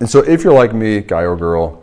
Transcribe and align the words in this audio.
And 0.00 0.08
so 0.08 0.20
if 0.20 0.44
you're 0.44 0.52
like 0.52 0.72
me, 0.72 1.00
guy 1.00 1.22
or 1.22 1.36
girl, 1.36 1.82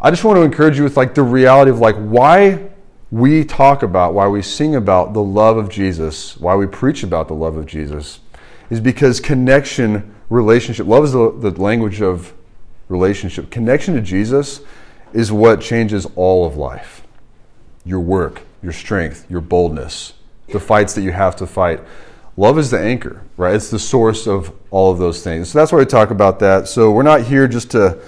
I 0.00 0.10
just 0.10 0.24
want 0.24 0.36
to 0.36 0.42
encourage 0.42 0.78
you 0.78 0.84
with 0.84 0.96
like 0.96 1.14
the 1.14 1.22
reality 1.22 1.70
of 1.70 1.78
like 1.78 1.96
why 1.96 2.70
we 3.10 3.44
talk 3.44 3.82
about, 3.82 4.14
why 4.14 4.26
we 4.26 4.42
sing 4.42 4.74
about 4.74 5.12
the 5.12 5.22
love 5.22 5.56
of 5.56 5.68
Jesus, 5.68 6.36
why 6.36 6.54
we 6.54 6.66
preach 6.66 7.02
about 7.02 7.28
the 7.28 7.34
love 7.34 7.56
of 7.56 7.66
Jesus, 7.66 8.20
is 8.68 8.80
because 8.80 9.20
connection, 9.20 10.14
relationship, 10.28 10.86
love 10.86 11.04
is 11.04 11.12
the, 11.12 11.30
the 11.30 11.50
language 11.60 12.02
of 12.02 12.34
relationship. 12.88 13.50
Connection 13.50 13.94
to 13.94 14.00
Jesus 14.00 14.60
is 15.12 15.32
what 15.32 15.60
changes 15.60 16.06
all 16.16 16.46
of 16.46 16.56
life. 16.56 17.02
Your 17.84 18.00
work, 18.00 18.42
your 18.62 18.72
strength, 18.72 19.24
your 19.30 19.40
boldness, 19.40 20.14
the 20.48 20.60
fights 20.60 20.94
that 20.94 21.02
you 21.02 21.12
have 21.12 21.36
to 21.36 21.46
fight. 21.46 21.80
Love 22.36 22.58
is 22.58 22.70
the 22.70 22.78
anchor, 22.78 23.22
right? 23.38 23.54
It's 23.54 23.70
the 23.70 23.78
source 23.78 24.26
of 24.26 24.52
all 24.70 24.92
of 24.92 24.98
those 24.98 25.24
things. 25.24 25.50
So 25.50 25.58
that's 25.58 25.72
why 25.72 25.78
we 25.78 25.86
talk 25.86 26.10
about 26.10 26.38
that. 26.40 26.68
So 26.68 26.90
we're 26.90 27.02
not 27.02 27.22
here 27.22 27.48
just 27.48 27.70
to 27.70 27.98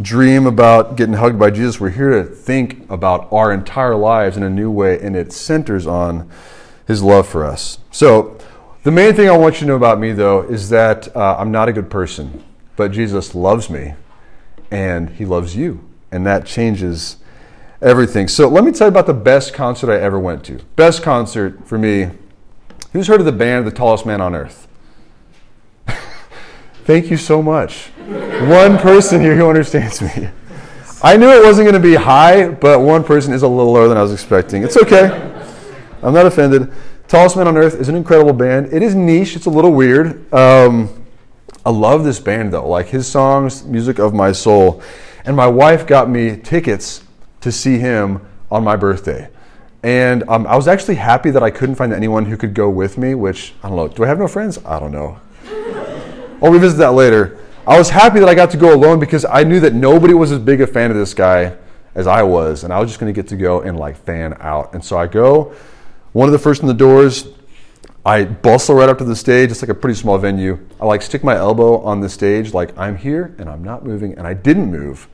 dream 0.00 0.46
about 0.46 0.96
getting 0.96 1.14
hugged 1.14 1.38
by 1.38 1.50
Jesus. 1.50 1.80
We're 1.80 1.90
here 1.90 2.10
to 2.10 2.24
think 2.24 2.88
about 2.88 3.32
our 3.32 3.52
entire 3.52 3.96
lives 3.96 4.36
in 4.36 4.44
a 4.44 4.50
new 4.50 4.70
way, 4.70 5.00
and 5.00 5.16
it 5.16 5.32
centers 5.32 5.86
on 5.86 6.30
his 6.86 7.02
love 7.02 7.26
for 7.26 7.44
us. 7.44 7.78
So 7.90 8.38
the 8.84 8.92
main 8.92 9.14
thing 9.14 9.28
I 9.28 9.36
want 9.36 9.56
you 9.56 9.60
to 9.60 9.66
know 9.66 9.76
about 9.76 9.98
me, 9.98 10.12
though, 10.12 10.42
is 10.42 10.68
that 10.70 11.14
uh, 11.16 11.36
I'm 11.38 11.50
not 11.50 11.68
a 11.68 11.72
good 11.72 11.90
person, 11.90 12.44
but 12.76 12.92
Jesus 12.92 13.34
loves 13.34 13.68
me, 13.68 13.94
and 14.70 15.10
he 15.10 15.24
loves 15.24 15.56
you. 15.56 15.88
And 16.12 16.24
that 16.26 16.46
changes 16.46 17.16
everything. 17.80 18.28
So 18.28 18.48
let 18.48 18.62
me 18.62 18.70
tell 18.70 18.86
you 18.86 18.90
about 18.90 19.06
the 19.06 19.14
best 19.14 19.54
concert 19.54 19.90
I 19.90 20.00
ever 20.00 20.20
went 20.20 20.44
to. 20.44 20.60
Best 20.76 21.02
concert 21.02 21.66
for 21.66 21.78
me 21.78 22.10
Who's 22.92 23.06
heard 23.06 23.20
of 23.20 23.26
the 23.26 23.32
band 23.32 23.66
The 23.66 23.70
Tallest 23.70 24.04
Man 24.04 24.20
on 24.20 24.34
Earth? 24.34 24.68
Thank 26.84 27.10
you 27.10 27.16
so 27.16 27.42
much. 27.42 27.86
one 27.96 28.76
person 28.78 29.20
here 29.20 29.34
who 29.34 29.48
understands 29.48 30.02
me. 30.02 30.28
I 31.02 31.16
knew 31.16 31.30
it 31.30 31.42
wasn't 31.42 31.64
going 31.64 31.80
to 31.82 31.88
be 31.88 31.94
high, 31.94 32.48
but 32.48 32.80
one 32.80 33.02
person 33.02 33.32
is 33.32 33.42
a 33.42 33.48
little 33.48 33.72
lower 33.72 33.88
than 33.88 33.96
I 33.96 34.02
was 34.02 34.12
expecting. 34.12 34.62
It's 34.62 34.76
okay. 34.76 35.06
I'm 36.02 36.12
not 36.12 36.26
offended. 36.26 36.70
Tallest 37.08 37.36
Man 37.36 37.48
on 37.48 37.56
Earth 37.56 37.74
is 37.74 37.88
an 37.88 37.94
incredible 37.94 38.34
band. 38.34 38.72
It 38.72 38.82
is 38.82 38.94
niche. 38.94 39.36
It's 39.36 39.46
a 39.46 39.50
little 39.50 39.72
weird. 39.72 40.32
Um, 40.32 41.04
I 41.64 41.70
love 41.70 42.04
this 42.04 42.20
band 42.20 42.52
though. 42.52 42.68
Like 42.68 42.88
his 42.88 43.06
songs, 43.06 43.64
music 43.64 43.98
of 43.98 44.12
my 44.12 44.32
soul. 44.32 44.82
And 45.24 45.34
my 45.34 45.46
wife 45.46 45.86
got 45.86 46.10
me 46.10 46.36
tickets 46.36 47.04
to 47.40 47.50
see 47.50 47.78
him 47.78 48.20
on 48.50 48.62
my 48.64 48.76
birthday. 48.76 49.30
And 49.82 50.22
um, 50.28 50.46
I 50.46 50.54
was 50.54 50.68
actually 50.68 50.94
happy 50.94 51.30
that 51.30 51.42
I 51.42 51.50
couldn't 51.50 51.74
find 51.74 51.92
anyone 51.92 52.26
who 52.26 52.36
could 52.36 52.54
go 52.54 52.70
with 52.70 52.96
me, 52.98 53.14
which 53.14 53.52
I 53.62 53.68
don't 53.68 53.76
know. 53.76 53.88
Do 53.88 54.04
I 54.04 54.06
have 54.06 54.18
no 54.18 54.28
friends? 54.28 54.58
I 54.64 54.78
don't 54.78 54.92
know. 54.92 55.18
I'll 56.40 56.52
revisit 56.52 56.78
that 56.78 56.92
later. 56.92 57.38
I 57.66 57.78
was 57.78 57.90
happy 57.90 58.20
that 58.20 58.28
I 58.28 58.34
got 58.34 58.50
to 58.52 58.56
go 58.56 58.74
alone 58.74 59.00
because 59.00 59.24
I 59.24 59.44
knew 59.44 59.60
that 59.60 59.74
nobody 59.74 60.14
was 60.14 60.32
as 60.32 60.38
big 60.38 60.60
a 60.60 60.66
fan 60.66 60.90
of 60.90 60.96
this 60.96 61.14
guy 61.14 61.56
as 61.94 62.06
I 62.06 62.22
was, 62.22 62.64
and 62.64 62.72
I 62.72 62.80
was 62.80 62.90
just 62.90 63.00
to 63.00 63.12
get 63.12 63.28
to 63.28 63.36
go 63.36 63.60
and 63.60 63.78
like 63.78 63.96
fan 63.96 64.36
out. 64.40 64.72
And 64.74 64.84
so 64.84 64.96
I 64.96 65.06
go, 65.06 65.54
one 66.12 66.28
of 66.28 66.32
the 66.32 66.38
first 66.38 66.62
in 66.62 66.68
the 66.68 66.74
doors. 66.74 67.28
I 68.04 68.24
bustle 68.24 68.74
right 68.74 68.88
up 68.88 68.98
to 68.98 69.04
the 69.04 69.14
stage. 69.14 69.52
It's 69.52 69.62
like 69.62 69.68
a 69.68 69.74
pretty 69.74 69.94
small 69.94 70.18
venue. 70.18 70.58
I 70.80 70.86
like 70.86 71.02
stick 71.02 71.22
my 71.22 71.36
elbow 71.36 71.78
on 71.82 72.00
the 72.00 72.08
stage, 72.08 72.52
like 72.52 72.76
I'm 72.76 72.96
here 72.96 73.32
and 73.38 73.48
I'm 73.48 73.62
not 73.62 73.84
moving, 73.84 74.14
and 74.14 74.26
I 74.26 74.34
didn't 74.34 74.72
move 74.72 75.08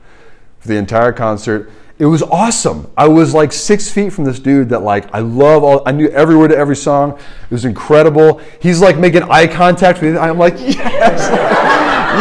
for 0.57 0.67
the 0.67 0.75
entire 0.75 1.11
concert 1.11 1.71
it 1.99 2.05
was 2.05 2.23
awesome. 2.23 2.89
I 2.95 3.09
was 3.09 3.33
like 3.33 3.51
six 3.51 3.89
feet 3.89 4.13
from 4.13 4.23
this 4.23 4.39
dude 4.39 4.69
that 4.69 4.83
like 4.83 5.13
I 5.13 5.19
love 5.19 5.65
all. 5.65 5.83
I 5.85 5.91
knew 5.91 6.07
every 6.07 6.37
word 6.37 6.47
to 6.47 6.57
every 6.57 6.77
song. 6.77 7.19
It 7.19 7.51
was 7.51 7.65
incredible. 7.65 8.39
He's 8.61 8.79
like 8.79 8.97
making 8.97 9.23
eye 9.23 9.47
contact 9.47 10.01
with 10.01 10.13
me. 10.13 10.17
I'm 10.19 10.37
like 10.37 10.53
yes, 10.59 11.29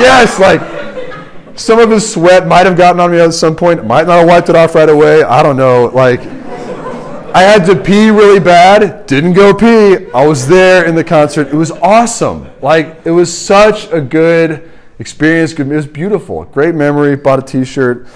yes. 0.02 0.40
Like 0.40 1.56
some 1.56 1.78
of 1.78 1.90
his 1.90 2.12
sweat 2.12 2.48
might 2.48 2.66
have 2.66 2.76
gotten 2.76 2.98
on 2.98 3.12
me 3.12 3.20
at 3.20 3.32
some 3.34 3.54
point. 3.54 3.86
Might 3.86 4.08
not 4.08 4.18
have 4.18 4.26
wiped 4.26 4.48
it 4.48 4.56
off 4.56 4.74
right 4.74 4.88
away. 4.88 5.22
I 5.22 5.44
don't 5.44 5.56
know. 5.56 5.92
Like 5.94 6.22
I 6.22 7.42
had 7.42 7.64
to 7.66 7.76
pee 7.76 8.10
really 8.10 8.40
bad. 8.40 9.06
Didn't 9.06 9.34
go 9.34 9.54
pee. 9.54 10.10
I 10.10 10.26
was 10.26 10.48
there 10.48 10.86
in 10.86 10.96
the 10.96 11.04
concert. 11.04 11.48
It 11.48 11.54
was 11.54 11.70
awesome. 11.70 12.50
Like 12.60 13.02
it 13.04 13.12
was 13.12 13.36
such 13.36 13.92
a 13.92 14.00
good 14.00 14.72
experience. 14.98 15.52
It 15.52 15.64
was 15.68 15.86
beautiful. 15.86 16.46
Great 16.46 16.74
memory. 16.74 17.14
Bought 17.14 17.38
a 17.38 17.42
T-shirt. 17.42 18.08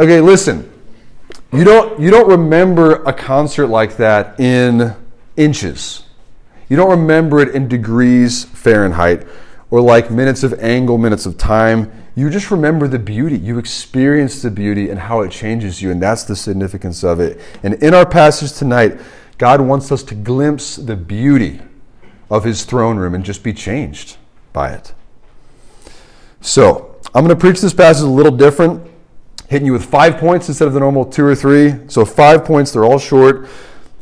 Okay, 0.00 0.20
listen. 0.20 0.70
You 1.52 1.64
don't 1.64 2.00
you 2.00 2.10
don't 2.10 2.28
remember 2.28 3.02
a 3.04 3.12
concert 3.12 3.66
like 3.66 3.98
that 3.98 4.40
in 4.40 4.96
inches. 5.36 6.04
You 6.68 6.76
don't 6.76 6.90
remember 6.90 7.40
it 7.40 7.54
in 7.54 7.68
degrees 7.68 8.44
Fahrenheit 8.44 9.26
or 9.70 9.82
like 9.82 10.10
minutes 10.10 10.42
of 10.42 10.54
angle, 10.60 10.96
minutes 10.96 11.26
of 11.26 11.36
time. 11.36 11.92
You 12.14 12.30
just 12.30 12.50
remember 12.50 12.88
the 12.88 12.98
beauty. 12.98 13.36
You 13.36 13.58
experience 13.58 14.40
the 14.40 14.50
beauty 14.50 14.88
and 14.88 14.98
how 14.98 15.20
it 15.20 15.30
changes 15.30 15.82
you, 15.82 15.90
and 15.90 16.02
that's 16.02 16.24
the 16.24 16.36
significance 16.36 17.02
of 17.02 17.20
it. 17.20 17.38
And 17.62 17.74
in 17.82 17.92
our 17.92 18.06
passage 18.06 18.52
tonight, 18.52 18.98
God 19.36 19.60
wants 19.60 19.92
us 19.92 20.02
to 20.04 20.14
glimpse 20.14 20.76
the 20.76 20.96
beauty 20.96 21.60
of 22.30 22.44
his 22.44 22.64
throne 22.64 22.96
room 22.96 23.14
and 23.14 23.24
just 23.24 23.42
be 23.42 23.52
changed 23.52 24.16
by 24.52 24.72
it. 24.72 24.94
So, 26.40 26.96
I'm 27.14 27.24
going 27.24 27.36
to 27.36 27.40
preach 27.40 27.60
this 27.60 27.74
passage 27.74 28.04
a 28.04 28.06
little 28.06 28.36
different 28.36 28.91
hitting 29.52 29.66
you 29.66 29.72
with 29.72 29.84
five 29.84 30.16
points 30.16 30.48
instead 30.48 30.66
of 30.66 30.72
the 30.72 30.80
normal 30.80 31.04
two 31.04 31.24
or 31.24 31.34
three. 31.34 31.74
So, 31.86 32.06
five 32.06 32.42
points, 32.44 32.72
they're 32.72 32.86
all 32.86 32.98
short. 32.98 33.46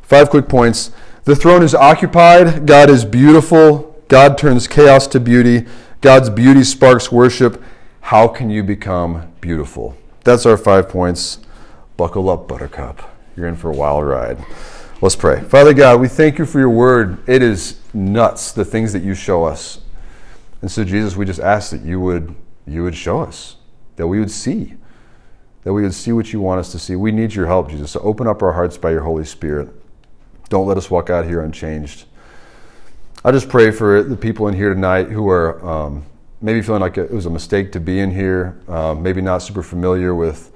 Five 0.01 0.31
quick 0.31 0.49
points. 0.49 0.93
The 1.25 1.35
throne 1.35 1.63
is 1.63 1.75
occupied. 1.75 2.67
God 2.67 2.89
is 2.89 3.05
beautiful. 3.05 4.01
God 4.07 4.39
turns 4.39 4.69
chaos 4.69 5.09
to 5.09 5.21
beauty. 5.21 5.67
God's 6.01 6.31
beauty 6.31 6.63
sparks 6.63 7.11
worship. 7.11 7.63
How 8.01 8.29
can 8.29 8.49
you 8.49 8.63
become 8.63 9.33
beautiful? 9.41 9.97
That's 10.23 10.47
our 10.47 10.57
five 10.57 10.89
points. 10.89 11.41
Buckle 11.97 12.31
up, 12.31 12.47
Buttercup. 12.47 13.03
You're 13.37 13.49
in 13.49 13.57
for 13.57 13.71
a 13.71 13.77
wild 13.77 14.07
ride. 14.07 14.39
Let's 15.03 15.17
pray. 15.17 15.41
Father 15.41 15.75
God, 15.75 16.01
we 16.01 16.07
thank 16.07 16.39
you 16.39 16.47
for 16.47 16.61
your 16.61 16.71
word. 16.71 17.29
It 17.29 17.43
is 17.43 17.81
nuts, 17.93 18.53
the 18.53 18.65
things 18.65 18.93
that 18.93 19.03
you 19.03 19.15
show 19.15 19.45
us. 19.45 19.81
And 20.63 20.71
so, 20.71 20.85
Jesus, 20.85 21.17
we 21.17 21.25
just 21.25 21.41
ask 21.41 21.71
that 21.73 21.83
you 21.83 21.99
would, 22.01 22.37
you 22.67 22.85
would 22.85 22.95
show 22.95 23.21
us, 23.21 23.57
that 23.97 24.07
we 24.07 24.21
would 24.21 24.31
see 24.31 24.75
that 25.65 25.73
we 25.73 25.83
would 25.83 25.95
see 25.95 26.13
what 26.13 26.33
you 26.33 26.41
want 26.41 26.61
us 26.61 26.73
to 26.73 26.79
see. 26.79 26.97
We 26.97 27.13
need 27.13 27.35
your 27.35 27.47
help, 27.47 27.71
Jesus. 27.71 27.91
So 27.91 28.01
open 28.01 28.27
up 28.27 28.43
our 28.43 28.53
hearts 28.53 28.77
by 28.79 28.91
your 28.91 29.03
Holy 29.03 29.25
Spirit. 29.25 29.69
Don't 30.49 30.67
let 30.67 30.77
us 30.77 30.91
walk 30.91 31.11
out 31.11 31.25
here 31.25 31.43
unchanged. 31.43 32.07
I 33.25 33.31
just 33.33 33.49
pray 33.49 33.71
for 33.71 34.03
the 34.03 34.17
people 34.17 34.49
in 34.49 34.55
here 34.55 34.73
tonight 34.73 35.09
who 35.09 35.29
are 35.29 35.65
um, 35.69 36.07
maybe 36.41 36.63
feeling 36.63 36.81
like 36.81 36.97
it 36.97 37.11
was 37.11 37.27
a 37.27 37.31
mistake 37.31 37.73
to 37.73 37.81
be 37.81 38.01
in 38.01 38.11
here, 38.11 38.59
uh, 38.67 38.95
maybe 38.95 39.21
not 39.21 39.39
super 39.39 39.63
familiar 39.63 40.15
with 40.15 40.51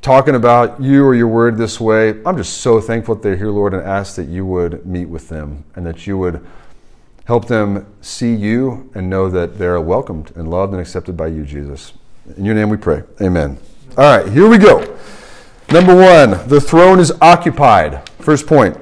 talking 0.00 0.34
about 0.34 0.80
you 0.80 1.04
or 1.04 1.14
your 1.14 1.28
word 1.28 1.56
this 1.58 1.78
way. 1.78 2.20
I'm 2.24 2.36
just 2.36 2.58
so 2.58 2.80
thankful 2.80 3.14
that 3.14 3.22
they're 3.22 3.36
here, 3.36 3.50
Lord, 3.50 3.74
and 3.74 3.82
ask 3.82 4.16
that 4.16 4.28
you 4.28 4.46
would 4.46 4.86
meet 4.86 5.06
with 5.06 5.28
them 5.28 5.64
and 5.76 5.86
that 5.86 6.06
you 6.06 6.16
would 6.18 6.44
help 7.26 7.46
them 7.46 7.86
see 8.00 8.34
you 8.34 8.90
and 8.94 9.08
know 9.08 9.28
that 9.30 9.58
they're 9.58 9.80
welcomed 9.80 10.32
and 10.34 10.50
loved 10.50 10.72
and 10.72 10.80
accepted 10.80 11.16
by 11.16 11.28
you, 11.28 11.44
Jesus. 11.44 11.92
In 12.36 12.44
your 12.44 12.54
name 12.54 12.68
we 12.68 12.76
pray. 12.76 13.02
Amen. 13.20 13.58
All 13.94 14.04
right, 14.04 14.32
here 14.32 14.48
we 14.48 14.56
go. 14.56 14.98
Number 15.70 15.94
one, 15.94 16.48
the 16.48 16.62
throne 16.62 16.98
is 16.98 17.12
occupied. 17.20 18.08
First 18.20 18.46
point. 18.46 18.78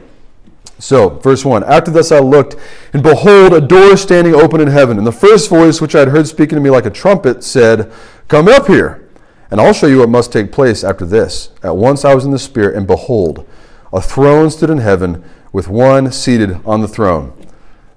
So, 0.79 1.09
verse 1.09 1.45
1 1.45 1.65
After 1.65 1.91
this 1.91 2.13
I 2.13 2.21
looked, 2.21 2.55
and 2.93 3.03
behold, 3.03 3.53
a 3.53 3.61
door 3.61 3.97
standing 3.97 4.37
open 4.37 4.61
in 4.61 4.69
heaven. 4.69 4.99
And 4.99 5.07
the 5.07 5.11
first 5.11 5.51
voice, 5.51 5.81
which 5.81 5.97
I 5.97 5.99
had 5.99 6.09
heard 6.09 6.29
speaking 6.29 6.55
to 6.55 6.61
me 6.61 6.71
like 6.71 6.87
a 6.87 6.91
trumpet, 6.91 7.43
said, 7.43 7.93
Come 8.29 8.47
up 8.47 8.69
here, 8.69 9.09
and 9.51 9.61
I'll 9.61 9.73
show 9.73 9.89
you 9.89 9.99
what 9.99 10.09
must 10.09 10.33
take 10.33 10.53
place 10.53 10.85
after 10.85 11.05
this. 11.05 11.51
At 11.65 11.77
once 11.77 12.05
I 12.05 12.15
was 12.15 12.25
in 12.25 12.31
the 12.31 12.39
Spirit, 12.39 12.77
and 12.77 12.87
behold, 12.87 13.45
a 13.93 14.01
throne 14.01 14.49
stood 14.49 14.71
in 14.71 14.79
heaven, 14.79 15.25
with 15.53 15.67
one 15.67 16.13
seated 16.13 16.61
on 16.65 16.83
the 16.83 16.89
throne. 16.89 17.33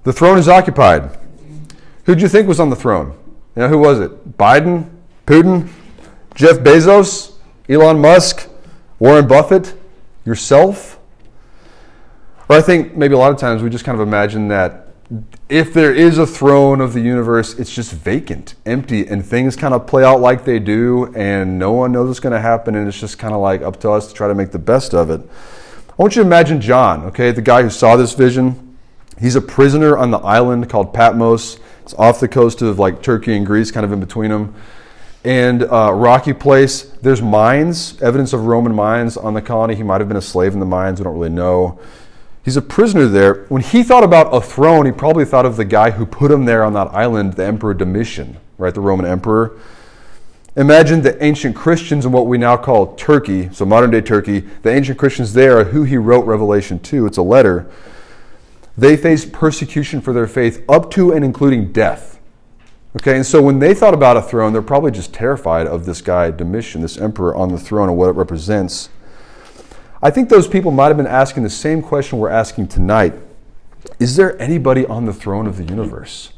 The 0.02 0.12
throne 0.12 0.36
is 0.36 0.48
occupied. 0.48 1.16
Who 2.06 2.16
do 2.16 2.22
you 2.22 2.28
think 2.28 2.48
was 2.48 2.58
on 2.58 2.70
the 2.70 2.76
throne? 2.76 3.16
You 3.54 3.62
know, 3.62 3.68
who 3.68 3.78
was 3.78 4.00
it? 4.00 4.36
Biden? 4.36 4.90
Putin? 5.26 5.68
Jeff 6.34 6.58
Bezos, 6.58 7.32
Elon 7.68 8.00
Musk, 8.00 8.48
Warren 8.98 9.28
Buffett, 9.28 9.74
yourself? 10.24 10.98
Or 12.48 12.56
I 12.56 12.60
think 12.60 12.96
maybe 12.96 13.14
a 13.14 13.18
lot 13.18 13.30
of 13.30 13.38
times 13.38 13.62
we 13.62 13.70
just 13.70 13.84
kind 13.84 13.98
of 13.98 14.06
imagine 14.06 14.48
that 14.48 14.88
if 15.48 15.72
there 15.72 15.94
is 15.94 16.18
a 16.18 16.26
throne 16.26 16.80
of 16.80 16.92
the 16.92 17.00
universe, 17.00 17.54
it's 17.54 17.72
just 17.72 17.92
vacant, 17.92 18.54
empty, 18.66 19.06
and 19.06 19.24
things 19.24 19.54
kind 19.54 19.74
of 19.74 19.86
play 19.86 20.02
out 20.02 20.20
like 20.20 20.44
they 20.44 20.58
do, 20.58 21.12
and 21.14 21.56
no 21.56 21.70
one 21.70 21.92
knows 21.92 22.08
what's 22.08 22.20
going 22.20 22.32
to 22.32 22.40
happen, 22.40 22.74
and 22.74 22.88
it's 22.88 22.98
just 22.98 23.16
kind 23.18 23.32
of 23.32 23.40
like 23.40 23.62
up 23.62 23.78
to 23.80 23.90
us 23.90 24.08
to 24.08 24.14
try 24.14 24.26
to 24.26 24.34
make 24.34 24.50
the 24.50 24.58
best 24.58 24.92
of 24.92 25.10
it. 25.10 25.20
I 25.88 25.94
want 25.96 26.16
you 26.16 26.22
to 26.22 26.26
imagine 26.26 26.60
John, 26.60 27.04
okay, 27.04 27.30
the 27.30 27.42
guy 27.42 27.62
who 27.62 27.70
saw 27.70 27.94
this 27.94 28.14
vision. 28.14 28.76
He's 29.20 29.36
a 29.36 29.40
prisoner 29.40 29.96
on 29.96 30.10
the 30.10 30.18
island 30.18 30.68
called 30.68 30.92
Patmos. 30.92 31.60
It's 31.82 31.94
off 31.94 32.18
the 32.18 32.26
coast 32.26 32.60
of 32.62 32.80
like 32.80 33.02
Turkey 33.02 33.36
and 33.36 33.46
Greece, 33.46 33.70
kind 33.70 33.86
of 33.86 33.92
in 33.92 34.00
between 34.00 34.30
them 34.30 34.54
and 35.24 35.62
uh, 35.62 35.90
rocky 35.92 36.32
place. 36.32 36.82
There's 36.82 37.22
mines, 37.22 38.00
evidence 38.02 38.32
of 38.32 38.44
Roman 38.44 38.74
mines 38.74 39.16
on 39.16 39.34
the 39.34 39.42
colony. 39.42 39.74
He 39.74 39.82
might 39.82 40.00
have 40.00 40.08
been 40.08 40.18
a 40.18 40.22
slave 40.22 40.52
in 40.52 40.60
the 40.60 40.66
mines. 40.66 41.00
We 41.00 41.04
don't 41.04 41.14
really 41.14 41.30
know. 41.30 41.80
He's 42.44 42.58
a 42.58 42.62
prisoner 42.62 43.06
there. 43.06 43.46
When 43.48 43.62
he 43.62 43.82
thought 43.82 44.04
about 44.04 44.34
a 44.34 44.40
throne, 44.40 44.84
he 44.84 44.92
probably 44.92 45.24
thought 45.24 45.46
of 45.46 45.56
the 45.56 45.64
guy 45.64 45.92
who 45.92 46.04
put 46.04 46.30
him 46.30 46.44
there 46.44 46.62
on 46.62 46.74
that 46.74 46.88
island, 46.88 47.34
the 47.34 47.44
Emperor 47.44 47.72
Domitian, 47.72 48.36
right? 48.58 48.74
The 48.74 48.82
Roman 48.82 49.06
emperor. 49.06 49.58
Imagine 50.56 51.00
the 51.00 51.22
ancient 51.24 51.56
Christians 51.56 52.04
in 52.04 52.12
what 52.12 52.26
we 52.26 52.38
now 52.38 52.56
call 52.56 52.94
Turkey, 52.94 53.48
so 53.52 53.64
modern 53.64 53.90
day 53.90 54.02
Turkey. 54.02 54.40
The 54.40 54.70
ancient 54.70 54.98
Christians 54.98 55.32
there 55.32 55.58
are 55.58 55.64
who 55.64 55.84
he 55.84 55.96
wrote 55.96 56.26
Revelation 56.26 56.78
to. 56.80 57.06
It's 57.06 57.16
a 57.16 57.22
letter. 57.22 57.68
They 58.76 58.96
faced 58.96 59.32
persecution 59.32 60.00
for 60.00 60.12
their 60.12 60.26
faith 60.26 60.62
up 60.68 60.90
to 60.92 61.12
and 61.12 61.24
including 61.24 61.72
death. 61.72 62.13
Okay, 62.96 63.16
and 63.16 63.26
so 63.26 63.42
when 63.42 63.58
they 63.58 63.74
thought 63.74 63.92
about 63.92 64.16
a 64.16 64.22
throne, 64.22 64.52
they're 64.52 64.62
probably 64.62 64.92
just 64.92 65.12
terrified 65.12 65.66
of 65.66 65.84
this 65.84 66.00
guy, 66.00 66.30
Domitian, 66.30 66.80
this 66.80 66.96
emperor 66.96 67.34
on 67.34 67.48
the 67.48 67.58
throne, 67.58 67.88
and 67.88 67.98
what 67.98 68.08
it 68.08 68.12
represents. 68.12 68.88
I 70.00 70.10
think 70.10 70.28
those 70.28 70.46
people 70.46 70.70
might 70.70 70.88
have 70.88 70.96
been 70.96 71.06
asking 71.06 71.42
the 71.42 71.50
same 71.50 71.82
question 71.82 72.18
we're 72.18 72.28
asking 72.28 72.68
tonight 72.68 73.14
Is 73.98 74.14
there 74.14 74.40
anybody 74.40 74.86
on 74.86 75.06
the 75.06 75.12
throne 75.12 75.46
of 75.46 75.56
the 75.56 75.64
universe? 75.64 76.32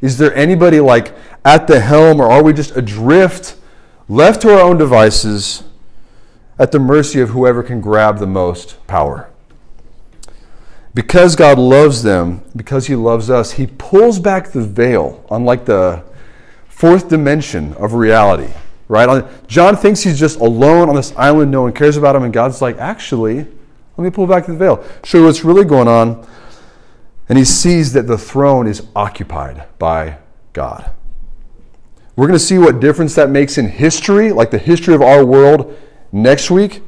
Is 0.00 0.18
there 0.18 0.34
anybody 0.34 0.78
like 0.78 1.12
at 1.44 1.66
the 1.66 1.80
helm, 1.80 2.20
or 2.20 2.30
are 2.30 2.42
we 2.42 2.52
just 2.52 2.76
adrift, 2.76 3.56
left 4.08 4.42
to 4.42 4.52
our 4.52 4.60
own 4.60 4.78
devices, 4.78 5.64
at 6.58 6.70
the 6.70 6.78
mercy 6.78 7.20
of 7.20 7.30
whoever 7.30 7.64
can 7.64 7.80
grab 7.80 8.18
the 8.18 8.26
most 8.26 8.86
power? 8.86 9.28
Because 10.96 11.36
God 11.36 11.58
loves 11.58 12.02
them, 12.02 12.42
because 12.56 12.86
He 12.86 12.96
loves 12.96 13.28
us, 13.28 13.52
He 13.52 13.66
pulls 13.66 14.18
back 14.18 14.52
the 14.52 14.62
veil 14.62 15.22
on 15.28 15.44
like 15.44 15.66
the 15.66 16.02
fourth 16.68 17.10
dimension 17.10 17.74
of 17.74 17.92
reality, 17.92 18.50
right? 18.88 19.26
John 19.46 19.76
thinks 19.76 20.02
he's 20.02 20.18
just 20.18 20.40
alone 20.40 20.88
on 20.88 20.94
this 20.94 21.14
island, 21.16 21.50
no 21.50 21.62
one 21.62 21.72
cares 21.72 21.98
about 21.98 22.16
him, 22.16 22.22
and 22.22 22.32
God's 22.32 22.62
like, 22.62 22.78
actually, 22.78 23.36
let 23.36 24.04
me 24.04 24.08
pull 24.08 24.26
back 24.26 24.46
the 24.46 24.54
veil, 24.54 24.82
show 25.04 25.18
you 25.18 25.24
what's 25.24 25.44
really 25.44 25.64
going 25.64 25.88
on. 25.88 26.26
And 27.28 27.36
he 27.36 27.44
sees 27.44 27.92
that 27.92 28.06
the 28.06 28.16
throne 28.16 28.66
is 28.66 28.86
occupied 28.94 29.64
by 29.78 30.16
God. 30.52 30.90
We're 32.14 32.26
going 32.26 32.38
to 32.38 32.44
see 32.44 32.58
what 32.58 32.80
difference 32.80 33.14
that 33.16 33.28
makes 33.28 33.58
in 33.58 33.68
history, 33.68 34.32
like 34.32 34.50
the 34.50 34.58
history 34.58 34.94
of 34.94 35.02
our 35.02 35.24
world, 35.24 35.78
next 36.12 36.50
week. 36.50 36.82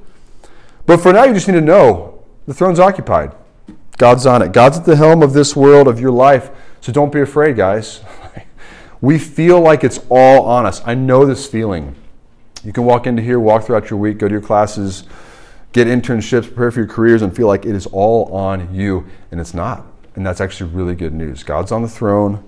But 0.86 1.00
for 1.00 1.12
now, 1.12 1.24
you 1.24 1.34
just 1.34 1.48
need 1.48 1.54
to 1.54 1.60
know 1.60 2.24
the 2.46 2.54
throne's 2.54 2.78
occupied. 2.78 3.32
God's 3.98 4.26
on 4.26 4.42
it. 4.42 4.52
God's 4.52 4.78
at 4.78 4.84
the 4.84 4.96
helm 4.96 5.22
of 5.22 5.32
this 5.32 5.56
world, 5.56 5.88
of 5.88 6.00
your 6.00 6.12
life. 6.12 6.50
So 6.80 6.92
don't 6.92 7.12
be 7.12 7.20
afraid, 7.20 7.56
guys. 7.56 8.00
we 9.00 9.18
feel 9.18 9.60
like 9.60 9.82
it's 9.82 10.00
all 10.08 10.44
on 10.46 10.64
us. 10.64 10.80
I 10.86 10.94
know 10.94 11.26
this 11.26 11.46
feeling. 11.46 11.96
You 12.64 12.72
can 12.72 12.84
walk 12.84 13.06
into 13.06 13.22
here, 13.22 13.40
walk 13.40 13.64
throughout 13.64 13.90
your 13.90 13.98
week, 13.98 14.18
go 14.18 14.28
to 14.28 14.32
your 14.32 14.40
classes, 14.40 15.02
get 15.72 15.88
internships, 15.88 16.44
prepare 16.44 16.70
for 16.70 16.80
your 16.80 16.88
careers, 16.88 17.22
and 17.22 17.34
feel 17.34 17.48
like 17.48 17.66
it 17.66 17.74
is 17.74 17.86
all 17.86 18.32
on 18.32 18.72
you. 18.72 19.04
And 19.32 19.40
it's 19.40 19.52
not. 19.52 19.84
And 20.14 20.24
that's 20.24 20.40
actually 20.40 20.70
really 20.70 20.94
good 20.94 21.12
news. 21.12 21.42
God's 21.42 21.72
on 21.72 21.82
the 21.82 21.88
throne, 21.88 22.44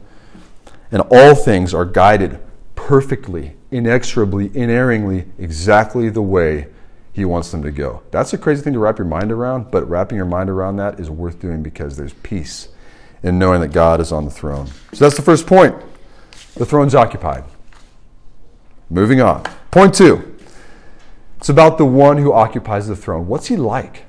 and 0.93 1.03
all 1.11 1.35
things 1.35 1.75
are 1.75 1.85
guided 1.85 2.41
perfectly, 2.75 3.57
inexorably, 3.71 4.51
inerringly, 4.55 5.27
exactly 5.39 6.09
the 6.09 6.23
way 6.23 6.69
He 7.13 7.25
wants 7.25 7.51
them 7.51 7.63
to 7.63 7.71
go. 7.71 8.03
That's 8.11 8.33
a 8.33 8.39
crazy 8.39 8.63
thing 8.63 8.73
to 8.75 8.79
wrap 8.79 8.99
your 8.99 9.07
mind 9.07 9.33
around, 9.33 9.71
but 9.71 9.89
wrapping 9.89 10.17
your 10.17 10.27
mind 10.27 10.49
around 10.49 10.77
that 10.77 11.01
is 11.01 11.11
worth 11.11 11.41
doing 11.41 11.63
because 11.63 11.97
there's 11.97 12.13
peace 12.15 12.69
in 13.23 13.39
knowing 13.39 13.61
that 13.61 13.73
God 13.73 14.01
is 14.01 14.13
on 14.13 14.25
the 14.25 14.31
throne. 14.31 14.69
So 14.93 15.05
that's 15.05 15.17
the 15.17 15.23
first 15.23 15.47
point. 15.47 15.75
The 16.55 16.65
throne's 16.65 16.95
occupied. 16.95 17.45
Moving 18.89 19.21
on. 19.21 19.45
Point 19.71 19.95
two. 19.95 20.37
It's 21.39 21.49
about 21.49 21.79
the 21.79 21.87
one 21.87 22.19
who 22.19 22.33
occupies 22.33 22.87
the 22.87 22.97
throne. 22.97 23.27
What's 23.27 23.47
he 23.47 23.57
like? 23.57 24.05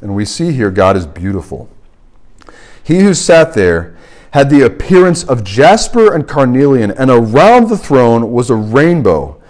And 0.00 0.14
we 0.14 0.24
see 0.24 0.52
here 0.52 0.70
God 0.70 0.96
is 0.96 1.06
beautiful. 1.06 1.68
He 2.82 3.00
who 3.00 3.14
sat 3.14 3.54
there 3.54 3.96
had 4.30 4.50
the 4.50 4.64
appearance 4.64 5.24
of 5.24 5.42
jasper 5.42 6.14
and 6.14 6.28
carnelian, 6.28 6.90
and 6.90 7.10
around 7.10 7.68
the 7.68 7.78
throne 7.78 8.30
was 8.30 8.50
a 8.50 8.54
rainbow 8.54 9.40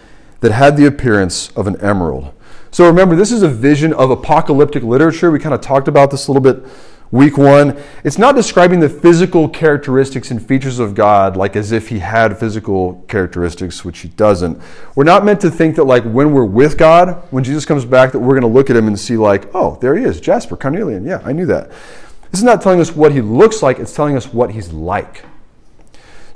that 0.40 0.52
had 0.52 0.76
the 0.76 0.86
appearance 0.86 1.50
of 1.56 1.66
an 1.66 1.78
emerald. 1.80 2.32
So 2.76 2.86
remember, 2.86 3.16
this 3.16 3.32
is 3.32 3.42
a 3.42 3.48
vision 3.48 3.94
of 3.94 4.10
apocalyptic 4.10 4.82
literature. 4.82 5.30
We 5.30 5.38
kind 5.38 5.54
of 5.54 5.62
talked 5.62 5.88
about 5.88 6.10
this 6.10 6.28
a 6.28 6.30
little 6.30 6.42
bit 6.42 6.70
week 7.10 7.38
one. 7.38 7.82
It's 8.04 8.18
not 8.18 8.34
describing 8.34 8.80
the 8.80 8.88
physical 8.90 9.48
characteristics 9.48 10.30
and 10.30 10.46
features 10.46 10.78
of 10.78 10.94
God 10.94 11.38
like 11.38 11.56
as 11.56 11.72
if 11.72 11.88
he 11.88 12.00
had 12.00 12.38
physical 12.38 13.02
characteristics, 13.08 13.82
which 13.82 14.00
he 14.00 14.08
doesn't. 14.08 14.60
We're 14.94 15.04
not 15.04 15.24
meant 15.24 15.40
to 15.40 15.50
think 15.50 15.76
that, 15.76 15.84
like, 15.84 16.04
when 16.04 16.34
we're 16.34 16.44
with 16.44 16.76
God, 16.76 17.22
when 17.30 17.42
Jesus 17.42 17.64
comes 17.64 17.86
back, 17.86 18.12
that 18.12 18.18
we're 18.18 18.38
going 18.38 18.42
to 18.42 18.46
look 18.46 18.68
at 18.68 18.76
him 18.76 18.88
and 18.88 19.00
see, 19.00 19.16
like, 19.16 19.48
oh, 19.54 19.78
there 19.80 19.96
he 19.96 20.04
is, 20.04 20.20
Jasper, 20.20 20.54
carnelian. 20.54 21.06
Yeah, 21.06 21.22
I 21.24 21.32
knew 21.32 21.46
that. 21.46 21.70
This 22.30 22.40
is 22.40 22.44
not 22.44 22.60
telling 22.60 22.80
us 22.80 22.94
what 22.94 23.10
he 23.10 23.22
looks 23.22 23.62
like, 23.62 23.78
it's 23.78 23.94
telling 23.94 24.18
us 24.18 24.34
what 24.34 24.50
he's 24.50 24.70
like. 24.70 25.24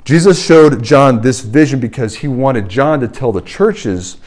Jesus 0.05 0.43
showed 0.43 0.83
John 0.83 1.21
this 1.21 1.41
vision 1.41 1.79
because 1.79 2.15
he 2.15 2.27
wanted 2.27 2.67
John 2.67 2.99
to 3.01 3.07
tell 3.07 3.31
the 3.31 3.41
churches 3.41 4.17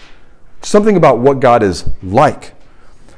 something 0.64 0.96
about 0.96 1.18
what 1.18 1.40
God 1.40 1.62
is 1.62 1.88
like. 2.02 2.54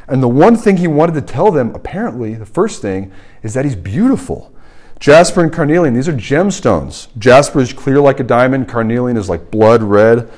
And 0.09 0.23
the 0.23 0.29
one 0.29 0.57
thing 0.57 0.77
he 0.77 0.87
wanted 0.87 1.15
to 1.15 1.21
tell 1.23 1.51
them, 1.51 1.75
apparently, 1.75 2.35
the 2.35 2.47
first 2.47 2.83
thing, 2.83 3.13
is 3.43 3.55
that 3.55 3.65
he's 3.65 3.77
beautiful. 3.77 4.53
Jasper 5.01 5.43
and 5.43 5.53
carnelian, 5.53 5.95
these 5.95 6.09
are 6.09 6.13
gemstones. 6.13 7.09
Jasper 7.19 7.61
is 7.61 7.73
clear 7.73 8.01
like 8.01 8.21
a 8.21 8.25
diamond, 8.25 8.69
carnelian 8.69 9.17
is 9.17 9.29
like 9.29 9.51
blood 9.51 9.83
red. 9.83 10.31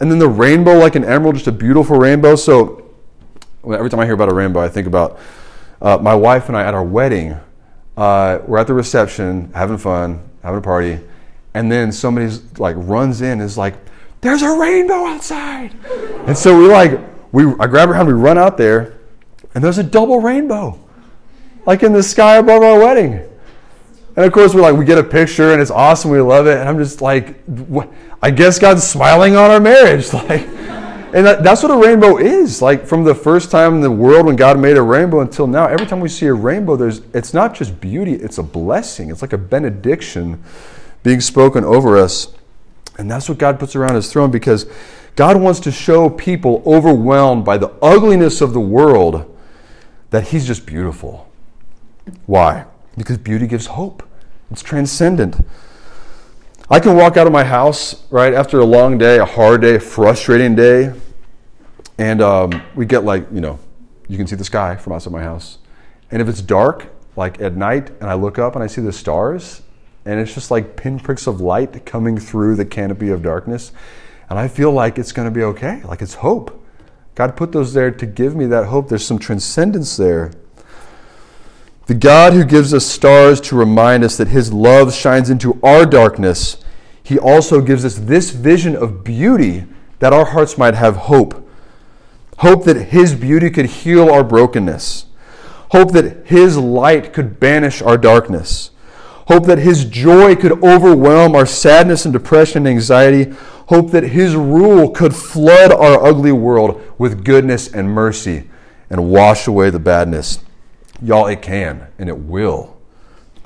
And 0.00 0.10
then 0.10 0.18
the 0.18 0.28
rainbow, 0.28 0.78
like 0.78 0.94
an 0.94 1.04
emerald, 1.04 1.34
just 1.34 1.46
a 1.46 1.52
beautiful 1.52 1.98
rainbow. 1.98 2.34
So 2.36 2.90
every 3.64 3.90
time 3.90 4.00
I 4.00 4.06
hear 4.06 4.14
about 4.14 4.30
a 4.30 4.34
rainbow, 4.34 4.60
I 4.60 4.68
think 4.68 4.86
about 4.86 5.18
uh, 5.82 5.98
my 5.98 6.14
wife 6.14 6.48
and 6.48 6.56
I 6.56 6.64
at 6.64 6.74
our 6.74 6.82
wedding 6.82 7.36
uh, 8.00 8.40
we're 8.46 8.56
at 8.56 8.66
the 8.66 8.72
reception, 8.72 9.52
having 9.54 9.76
fun, 9.76 10.26
having 10.42 10.58
a 10.58 10.62
party, 10.62 10.98
and 11.52 11.70
then 11.70 11.92
somebody 11.92 12.34
like 12.56 12.74
runs 12.78 13.20
in, 13.20 13.42
is 13.42 13.58
like, 13.58 13.74
"There's 14.20 14.42
a 14.42 14.58
rainbow 14.58 15.06
outside!" 15.06 15.72
And 16.26 16.36
so 16.36 16.58
we 16.58 16.68
like, 16.68 16.98
we 17.32 17.44
I 17.58 17.66
grab 17.66 17.88
her 17.88 17.94
hand, 17.94 18.08
we 18.08 18.14
run 18.14 18.38
out 18.38 18.56
there, 18.56 18.98
and 19.54 19.62
there's 19.62 19.78
a 19.78 19.84
double 19.84 20.20
rainbow, 20.20 20.78
like 21.66 21.82
in 21.82 21.92
the 21.92 22.02
sky 22.02 22.36
above 22.36 22.62
our 22.62 22.78
wedding. 22.78 23.26
And 24.16 24.26
of 24.26 24.32
course, 24.32 24.54
we're 24.54 24.62
like, 24.62 24.76
we 24.76 24.84
get 24.84 24.98
a 24.98 25.04
picture, 25.04 25.52
and 25.52 25.62
it's 25.62 25.70
awesome, 25.70 26.10
we 26.10 26.20
love 26.20 26.46
it, 26.46 26.58
and 26.58 26.68
I'm 26.68 26.78
just 26.78 27.00
like? 27.00 27.42
I 28.22 28.30
guess 28.30 28.58
God's 28.58 28.84
smiling 28.84 29.36
on 29.36 29.50
our 29.50 29.60
marriage, 29.60 30.12
like. 30.12 30.46
And 31.12 31.26
that, 31.26 31.42
that's 31.42 31.62
what 31.62 31.72
a 31.72 31.76
rainbow 31.76 32.18
is. 32.18 32.62
Like 32.62 32.86
from 32.86 33.02
the 33.02 33.14
first 33.14 33.50
time 33.50 33.74
in 33.74 33.80
the 33.80 33.90
world 33.90 34.26
when 34.26 34.36
God 34.36 34.60
made 34.60 34.76
a 34.76 34.82
rainbow 34.82 35.20
until 35.20 35.48
now, 35.48 35.66
every 35.66 35.86
time 35.86 35.98
we 35.98 36.08
see 36.08 36.26
a 36.26 36.34
rainbow, 36.34 36.76
there's 36.76 37.02
it's 37.12 37.34
not 37.34 37.52
just 37.54 37.80
beauty, 37.80 38.14
it's 38.14 38.38
a 38.38 38.44
blessing. 38.44 39.10
It's 39.10 39.20
like 39.20 39.32
a 39.32 39.38
benediction 39.38 40.42
being 41.02 41.20
spoken 41.20 41.64
over 41.64 41.96
us. 41.96 42.32
And 43.00 43.10
that's 43.10 43.30
what 43.30 43.38
God 43.38 43.58
puts 43.58 43.74
around 43.74 43.94
his 43.94 44.12
throne 44.12 44.30
because 44.30 44.66
God 45.16 45.40
wants 45.40 45.58
to 45.60 45.72
show 45.72 46.10
people 46.10 46.62
overwhelmed 46.66 47.46
by 47.46 47.56
the 47.56 47.68
ugliness 47.80 48.42
of 48.42 48.52
the 48.52 48.60
world 48.60 49.38
that 50.10 50.28
he's 50.28 50.46
just 50.46 50.66
beautiful. 50.66 51.26
Why? 52.26 52.66
Because 52.98 53.16
beauty 53.16 53.46
gives 53.46 53.66
hope. 53.66 54.06
It's 54.50 54.62
transcendent. 54.62 55.42
I 56.68 56.78
can 56.78 56.94
walk 56.94 57.16
out 57.16 57.26
of 57.26 57.32
my 57.32 57.42
house, 57.42 58.04
right, 58.10 58.34
after 58.34 58.60
a 58.60 58.66
long 58.66 58.98
day, 58.98 59.18
a 59.18 59.24
hard 59.24 59.62
day, 59.62 59.76
a 59.76 59.80
frustrating 59.80 60.54
day, 60.54 60.92
and 61.96 62.20
um, 62.20 62.62
we 62.74 62.84
get 62.84 63.02
like, 63.02 63.26
you 63.32 63.40
know, 63.40 63.58
you 64.08 64.18
can 64.18 64.26
see 64.26 64.36
the 64.36 64.44
sky 64.44 64.76
from 64.76 64.92
outside 64.92 65.12
my 65.12 65.22
house. 65.22 65.56
And 66.10 66.20
if 66.20 66.28
it's 66.28 66.42
dark, 66.42 66.88
like 67.16 67.40
at 67.40 67.56
night, 67.56 67.88
and 68.00 68.10
I 68.10 68.14
look 68.14 68.38
up 68.38 68.56
and 68.56 68.62
I 68.62 68.66
see 68.66 68.82
the 68.82 68.92
stars, 68.92 69.62
and 70.04 70.18
it's 70.18 70.34
just 70.34 70.50
like 70.50 70.76
pinpricks 70.76 71.26
of 71.26 71.40
light 71.40 71.84
coming 71.84 72.18
through 72.18 72.56
the 72.56 72.64
canopy 72.64 73.10
of 73.10 73.22
darkness, 73.22 73.72
and 74.28 74.38
I 74.38 74.48
feel 74.48 74.72
like 74.72 74.98
it's 74.98 75.12
going 75.12 75.26
to 75.26 75.34
be 75.34 75.42
okay, 75.42 75.82
like 75.84 76.02
it's 76.02 76.14
hope. 76.14 76.56
God 77.14 77.36
put 77.36 77.52
those 77.52 77.74
there 77.74 77.90
to 77.90 78.06
give 78.06 78.34
me 78.34 78.46
that 78.46 78.66
hope. 78.66 78.88
There's 78.88 79.04
some 79.04 79.18
transcendence 79.18 79.96
there. 79.96 80.32
The 81.86 81.94
God 81.94 82.32
who 82.32 82.44
gives 82.44 82.72
us 82.72 82.86
stars 82.86 83.40
to 83.42 83.56
remind 83.56 84.04
us 84.04 84.16
that 84.16 84.28
His 84.28 84.52
love 84.52 84.94
shines 84.94 85.28
into 85.28 85.58
our 85.62 85.84
darkness, 85.84 86.58
He 87.02 87.18
also 87.18 87.60
gives 87.60 87.84
us 87.84 87.96
this 87.96 88.30
vision 88.30 88.76
of 88.76 89.02
beauty 89.02 89.64
that 89.98 90.12
our 90.12 90.26
hearts 90.26 90.56
might 90.56 90.74
have 90.74 90.96
hope. 90.96 91.48
Hope 92.38 92.64
that 92.64 92.90
His 92.90 93.14
beauty 93.14 93.50
could 93.50 93.66
heal 93.66 94.08
our 94.08 94.22
brokenness. 94.22 95.06
Hope 95.72 95.92
that 95.92 96.28
His 96.28 96.56
light 96.56 97.12
could 97.12 97.40
banish 97.40 97.82
our 97.82 97.98
darkness. 97.98 98.70
Hope 99.30 99.46
that 99.46 99.58
His 99.58 99.84
joy 99.84 100.34
could 100.34 100.60
overwhelm 100.64 101.36
our 101.36 101.46
sadness 101.46 102.04
and 102.04 102.12
depression 102.12 102.66
and 102.66 102.74
anxiety. 102.74 103.32
Hope 103.68 103.92
that 103.92 104.02
His 104.02 104.34
rule 104.34 104.90
could 104.90 105.14
flood 105.14 105.70
our 105.70 106.04
ugly 106.04 106.32
world 106.32 106.82
with 106.98 107.24
goodness 107.24 107.72
and 107.72 107.88
mercy 107.88 108.50
and 108.90 109.08
wash 109.08 109.46
away 109.46 109.70
the 109.70 109.78
badness. 109.78 110.40
Y'all, 111.00 111.28
it 111.28 111.42
can 111.42 111.86
and 111.96 112.08
it 112.08 112.18
will. 112.18 112.76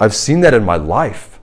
I've 0.00 0.14
seen 0.14 0.41
that 0.41 0.55
in 0.55 0.64
my 0.64 0.76
life. 0.76 1.38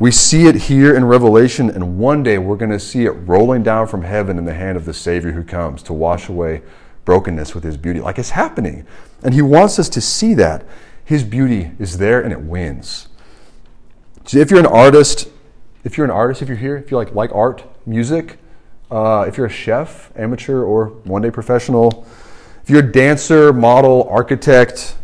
We 0.00 0.10
see 0.10 0.46
it 0.46 0.56
here 0.56 0.96
in 0.96 1.04
Revelation, 1.04 1.70
and 1.70 2.00
one 2.00 2.24
day 2.24 2.36
we're 2.36 2.56
going 2.56 2.72
to 2.72 2.80
see 2.80 3.04
it 3.04 3.12
rolling 3.12 3.62
down 3.62 3.86
from 3.86 4.02
heaven 4.02 4.38
in 4.38 4.44
the 4.44 4.54
hand 4.54 4.76
of 4.76 4.86
the 4.86 4.92
Savior 4.92 5.30
who 5.30 5.44
comes 5.44 5.84
to 5.84 5.92
wash 5.92 6.28
away 6.28 6.62
brokenness 7.04 7.54
with 7.54 7.62
his 7.62 7.76
beauty. 7.76 8.00
Like 8.00 8.18
it's 8.18 8.30
happening. 8.30 8.84
And 9.22 9.34
he 9.34 9.42
wants 9.42 9.78
us 9.78 9.88
to 9.90 10.00
see 10.00 10.34
that. 10.34 10.64
His 11.04 11.22
beauty 11.22 11.70
is 11.78 11.98
there 11.98 12.20
and 12.20 12.32
it 12.32 12.40
wins. 12.40 13.06
If 14.30 14.50
you're 14.50 14.60
an 14.60 14.66
artist, 14.66 15.28
if 15.84 15.96
you're 15.96 16.04
an 16.04 16.10
artist, 16.10 16.42
if 16.42 16.48
you're 16.48 16.58
here, 16.58 16.76
if 16.76 16.90
you 16.90 16.96
like 16.96 17.14
like 17.14 17.32
art, 17.34 17.64
music, 17.86 18.38
Uh, 18.90 19.26
if 19.28 19.36
you're 19.36 19.46
a 19.46 19.50
chef, 19.50 20.10
amateur, 20.16 20.62
or 20.62 20.86
one 21.04 21.20
day 21.20 21.30
professional, 21.30 22.06
if 22.62 22.70
you're 22.70 22.80
a 22.80 22.92
dancer, 22.92 23.52
model, 23.52 24.06
architect, 24.10 24.96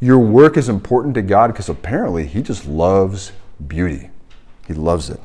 your 0.00 0.18
work 0.18 0.58
is 0.58 0.68
important 0.68 1.14
to 1.14 1.22
God 1.22 1.48
because 1.48 1.70
apparently 1.70 2.26
He 2.26 2.42
just 2.42 2.66
loves 2.66 3.32
beauty. 3.66 4.10
He 4.66 4.74
loves 4.74 5.08
it. 5.08 5.18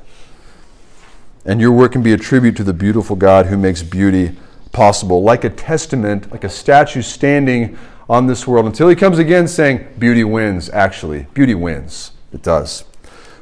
And 1.45 1.59
your 1.59 1.73
work 1.73 1.91
can 1.91 2.01
be 2.01 2.13
a 2.13 2.17
tribute 2.17 2.55
to 2.57 2.63
the 2.63 2.73
beautiful 2.73 3.17
God 3.17 3.47
who 3.47 3.57
makes 3.57 3.83
beauty 3.83 4.37
possible, 4.71 5.21
like 5.21 5.43
a 5.43 5.49
testament, 5.49 6.31
like 6.31 6.45
a 6.45 6.49
statue 6.49 7.01
standing 7.01 7.77
on 8.09 8.27
this 8.27 8.47
world 8.47 8.65
until 8.65 8.87
He 8.87 8.95
comes 8.95 9.19
again 9.19 9.49
saying, 9.49 9.85
Beauty 9.99 10.23
wins, 10.23 10.69
actually. 10.69 11.27
Beauty 11.33 11.55
wins. 11.55 12.11
It 12.31 12.41
does. 12.41 12.85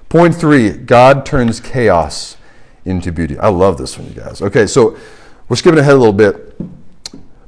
Point 0.09 0.35
three 0.35 0.71
God 0.71 1.25
turns 1.25 1.59
chaos 1.59 2.37
into 2.85 3.11
beauty. 3.11 3.37
I 3.39 3.49
love 3.49 3.77
this 3.77 3.97
one, 3.97 4.07
you 4.07 4.13
guys. 4.13 4.41
Okay, 4.41 4.67
so 4.67 4.97
we're 5.49 5.55
skipping 5.55 5.79
ahead 5.79 5.93
a 5.93 5.97
little 5.97 6.13
bit. 6.13 6.55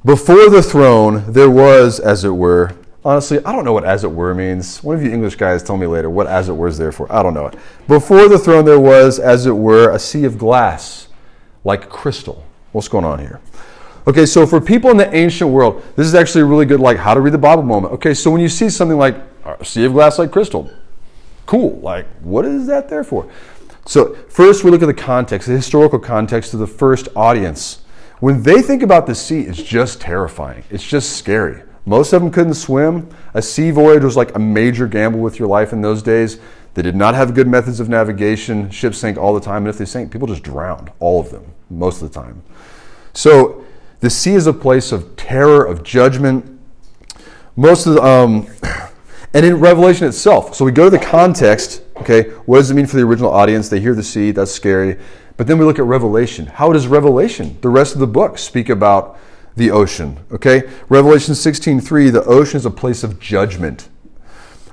Before 0.03 0.50
the 0.50 0.62
throne, 0.62 1.31
there 1.31 1.50
was, 1.50 2.00
as 2.00 2.24
it 2.24 2.29
were, 2.29 2.75
honestly, 3.03 3.43
I 3.43 3.51
don't 3.51 3.65
know 3.65 3.74
what 3.74 3.85
as 3.85 4.03
it 4.03 4.12
were 4.12 4.33
means. 4.33 4.83
One 4.83 4.95
of 4.95 5.03
you 5.03 5.12
English 5.12 5.35
guys 5.35 5.63
tell 5.63 5.77
me 5.77 5.88
later 5.88 6.09
what 6.09 6.27
as 6.27 6.50
it 6.50 6.53
were 6.53 6.67
is 6.67 6.77
there 6.77 6.91
for. 6.91 7.12
I 7.12 7.24
don't 7.24 7.33
know 7.33 7.47
it. 7.47 7.55
Before 7.88 8.27
the 8.27 8.38
throne, 8.38 8.65
there 8.65 8.79
was, 8.79 9.19
as 9.19 9.45
it 9.45 9.51
were, 9.51 9.91
a 9.91 10.00
sea 10.00 10.25
of 10.25 10.38
glass, 10.38 11.07
like 11.63 11.89
crystal. 11.89 12.45
What's 12.71 12.88
going 12.88 13.05
on 13.05 13.19
here? 13.19 13.41
Okay, 14.07 14.25
so 14.25 14.45
for 14.45 14.62
people 14.62 14.91
in 14.91 14.97
the 14.97 15.12
ancient 15.15 15.50
world, 15.50 15.83
this 15.95 16.05
is 16.05 16.13
actually 16.13 16.41
a 16.41 16.45
really 16.45 16.65
good, 16.65 16.79
like, 16.79 16.97
how 16.97 17.13
to 17.15 17.21
read 17.21 17.33
the 17.33 17.39
Bible 17.39 17.63
moment. 17.63 17.93
Okay, 17.93 18.13
so 18.13 18.29
when 18.29 18.41
you 18.41 18.50
see 18.50 18.69
something 18.69 18.97
like 18.97 19.17
a 19.43 19.65
sea 19.65 19.85
of 19.85 19.93
glass 19.93 20.19
like 20.19 20.31
crystal, 20.31 20.69
cool. 21.46 21.80
Like, 21.80 22.08
what 22.22 22.46
is 22.46 22.68
that 22.68 22.90
there 22.90 23.04
for? 23.04 23.30
So, 23.86 24.16
first 24.30 24.64
we 24.64 24.72
look 24.72 24.82
at 24.82 24.88
the 24.88 24.94
context, 24.94 25.48
the 25.48 25.56
historical 25.56 26.00
context 26.00 26.54
of 26.54 26.60
the 26.60 26.68
first 26.68 27.08
audience. 27.16 27.84
When 28.20 28.42
they 28.42 28.62
think 28.62 28.82
about 28.82 29.06
the 29.06 29.14
sea, 29.14 29.42
it's 29.42 29.62
just 29.62 30.02
terrifying. 30.02 30.64
It's 30.70 30.86
just 30.86 31.18
scary. 31.18 31.62
Most 31.86 32.14
of 32.14 32.22
them 32.22 32.32
couldn't 32.32 32.56
swim. 32.56 33.10
A 33.36 33.42
sea 33.42 33.70
voyage 33.70 34.04
was 34.04 34.18
like 34.18 34.36
a 34.36 34.40
major 34.40 34.88
gamble 34.88 35.20
with 35.20 35.38
your 35.38 35.48
life 35.48 35.72
in 35.72 35.82
those 35.82 36.02
days. 36.02 36.40
They 36.74 36.82
did 36.82 36.96
not 36.96 37.14
have 37.14 37.36
good 37.36 37.48
methods 37.48 37.80
of 37.80 37.88
navigation. 37.88 38.70
Ships 38.72 38.98
sank 38.98 39.18
all 39.18 39.34
the 39.34 39.40
time. 39.40 39.64
And 39.64 39.68
if 39.68 39.78
they 39.78 39.86
sank, 39.86 40.12
people 40.12 40.28
just 40.28 40.44
drowned, 40.44 40.92
all 41.00 41.20
of 41.20 41.30
them, 41.30 41.54
most 41.70 42.02
of 42.02 42.12
the 42.12 42.20
time. 42.20 42.42
So, 43.14 43.64
the 44.00 44.10
sea 44.10 44.34
is 44.34 44.48
a 44.48 44.54
place 44.54 44.92
of 44.92 45.16
terror, 45.16 45.64
of 45.64 45.84
judgment. 45.84 46.60
Most 47.56 47.86
of 47.86 47.94
the, 47.94 48.04
um, 48.04 48.48
and 49.36 49.46
in 49.46 49.60
Revelation 49.60 50.08
itself. 50.08 50.56
So 50.56 50.63
we 50.63 50.72
go 50.72 50.86
to 50.86 50.89
the 50.89 50.98
context, 50.98 51.82
okay, 51.98 52.30
what 52.46 52.60
does 52.60 52.72
it 52.72 52.74
mean 52.74 52.88
for 52.88 52.96
the 52.96 53.04
original 53.04 53.32
audience? 53.32 53.68
They 53.68 53.82
hear 53.82 53.94
the 53.94 54.01
sea, 54.01 54.32
that's 54.32 54.50
scary. 54.51 54.98
But 55.36 55.48
then 55.48 55.58
we 55.58 55.65
look 55.65 55.77
at 55.77 55.84
Revelation. 55.84 56.46
How 56.46 56.72
does 56.72 56.88
Revelation, 56.88 57.58
the 57.60 57.68
rest 57.68 57.94
of 57.94 58.00
the 58.00 58.08
book, 58.08 58.38
speak 58.38 58.70
about 58.70 59.20
the 59.58 59.72
ocean? 59.72 60.22
Okay? 60.32 60.63
Revelation 60.88 61.34
16:3, 61.34 62.10
the 62.13 62.24
ocean 62.24 62.56
is 62.56 62.65
a 62.65 62.72
place 62.72 63.04
of 63.04 63.20
judgment. 63.20 63.89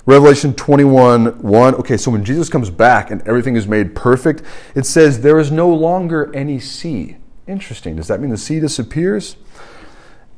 Revelation 0.07 0.55
21, 0.55 1.43
1. 1.43 1.75
Okay, 1.75 1.97
so 1.97 2.13
when 2.13 2.25
Jesus 2.25 2.49
comes 2.49 2.71
back 2.71 3.11
and 3.11 3.21
everything 3.27 3.57
is 3.57 3.67
made 3.67 3.97
perfect, 3.97 4.43
it 4.77 4.87
says 4.87 5.23
there 5.23 5.41
is 5.41 5.51
no 5.51 5.69
longer 5.75 6.31
any 6.35 6.61
sea. 6.61 7.17
Interesting. 7.49 7.97
Does 7.97 8.07
that 8.07 8.21
mean 8.21 8.31
the 8.31 8.37
sea 8.37 8.61
disappears? 8.61 9.35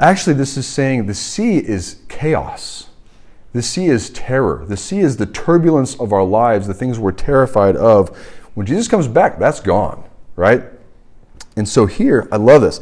Actually, 0.00 0.32
this 0.32 0.56
is 0.56 0.66
saying 0.66 1.04
the 1.06 1.14
sea 1.14 1.58
is 1.58 1.96
chaos. 2.08 2.88
The 3.54 3.62
sea 3.62 3.86
is 3.86 4.10
terror. 4.10 4.64
The 4.66 4.76
sea 4.76 4.98
is 4.98 5.16
the 5.16 5.26
turbulence 5.26 5.94
of 5.94 6.12
our 6.12 6.24
lives, 6.24 6.66
the 6.66 6.74
things 6.74 6.98
we're 6.98 7.12
terrified 7.12 7.76
of. 7.76 8.14
When 8.54 8.66
Jesus 8.66 8.88
comes 8.88 9.06
back, 9.06 9.38
that's 9.38 9.60
gone, 9.60 10.04
right? 10.34 10.64
And 11.56 11.68
so 11.68 11.86
here, 11.86 12.28
I 12.32 12.36
love 12.36 12.62
this. 12.62 12.78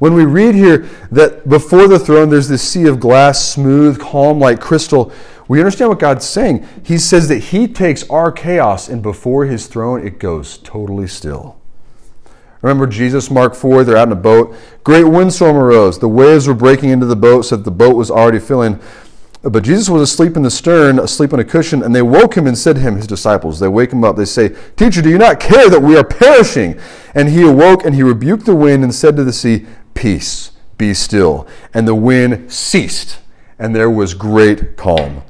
When 0.00 0.14
we 0.14 0.24
read 0.24 0.56
here 0.56 0.88
that 1.12 1.48
before 1.48 1.86
the 1.86 1.98
throne 1.98 2.28
there's 2.28 2.48
this 2.48 2.68
sea 2.68 2.86
of 2.86 2.98
glass, 2.98 3.48
smooth, 3.48 4.00
calm 4.00 4.40
like 4.40 4.60
crystal, 4.60 5.12
we 5.46 5.60
understand 5.60 5.90
what 5.90 6.00
God's 6.00 6.26
saying. 6.26 6.66
He 6.82 6.98
says 6.98 7.28
that 7.28 7.38
He 7.38 7.68
takes 7.68 8.08
our 8.10 8.32
chaos 8.32 8.88
and 8.88 9.02
before 9.02 9.46
His 9.46 9.68
throne 9.68 10.04
it 10.04 10.18
goes 10.18 10.58
totally 10.58 11.06
still. 11.06 11.56
Remember 12.62 12.88
Jesus, 12.88 13.30
Mark 13.30 13.54
4, 13.54 13.84
they're 13.84 13.96
out 13.96 14.08
in 14.08 14.12
a 14.12 14.16
boat. 14.16 14.56
Great 14.82 15.04
windstorm 15.04 15.56
arose. 15.56 16.00
The 16.00 16.08
waves 16.08 16.48
were 16.48 16.54
breaking 16.54 16.90
into 16.90 17.06
the 17.06 17.14
boat 17.14 17.42
so 17.42 17.56
that 17.56 17.62
the 17.62 17.70
boat 17.70 17.94
was 17.94 18.10
already 18.10 18.40
filling. 18.40 18.80
But 19.42 19.62
Jesus 19.62 19.88
was 19.88 20.02
asleep 20.02 20.36
in 20.36 20.42
the 20.42 20.50
stern, 20.50 20.98
asleep 20.98 21.32
on 21.32 21.40
a 21.40 21.44
cushion, 21.44 21.82
and 21.82 21.94
they 21.94 22.02
woke 22.02 22.36
him 22.36 22.46
and 22.46 22.56
said 22.56 22.76
to 22.76 22.82
him, 22.82 22.96
his 22.96 23.06
disciples, 23.06 23.60
they 23.60 23.68
wake 23.68 23.92
him 23.92 24.02
up, 24.02 24.16
they 24.16 24.24
say, 24.24 24.56
Teacher, 24.76 25.02
do 25.02 25.10
you 25.10 25.18
not 25.18 25.40
care 25.40 25.68
that 25.68 25.82
we 25.82 25.96
are 25.96 26.04
perishing? 26.04 26.80
And 27.14 27.28
he 27.28 27.42
awoke 27.42 27.84
and 27.84 27.94
he 27.94 28.02
rebuked 28.02 28.46
the 28.46 28.56
wind 28.56 28.82
and 28.82 28.94
said 28.94 29.16
to 29.16 29.24
the 29.24 29.32
sea, 29.32 29.66
Peace, 29.94 30.52
be 30.78 30.94
still. 30.94 31.46
And 31.72 31.86
the 31.86 31.94
wind 31.94 32.52
ceased, 32.52 33.18
and 33.58 33.74
there 33.74 33.90
was 33.90 34.14
great 34.14 34.76
calm. 34.76 35.22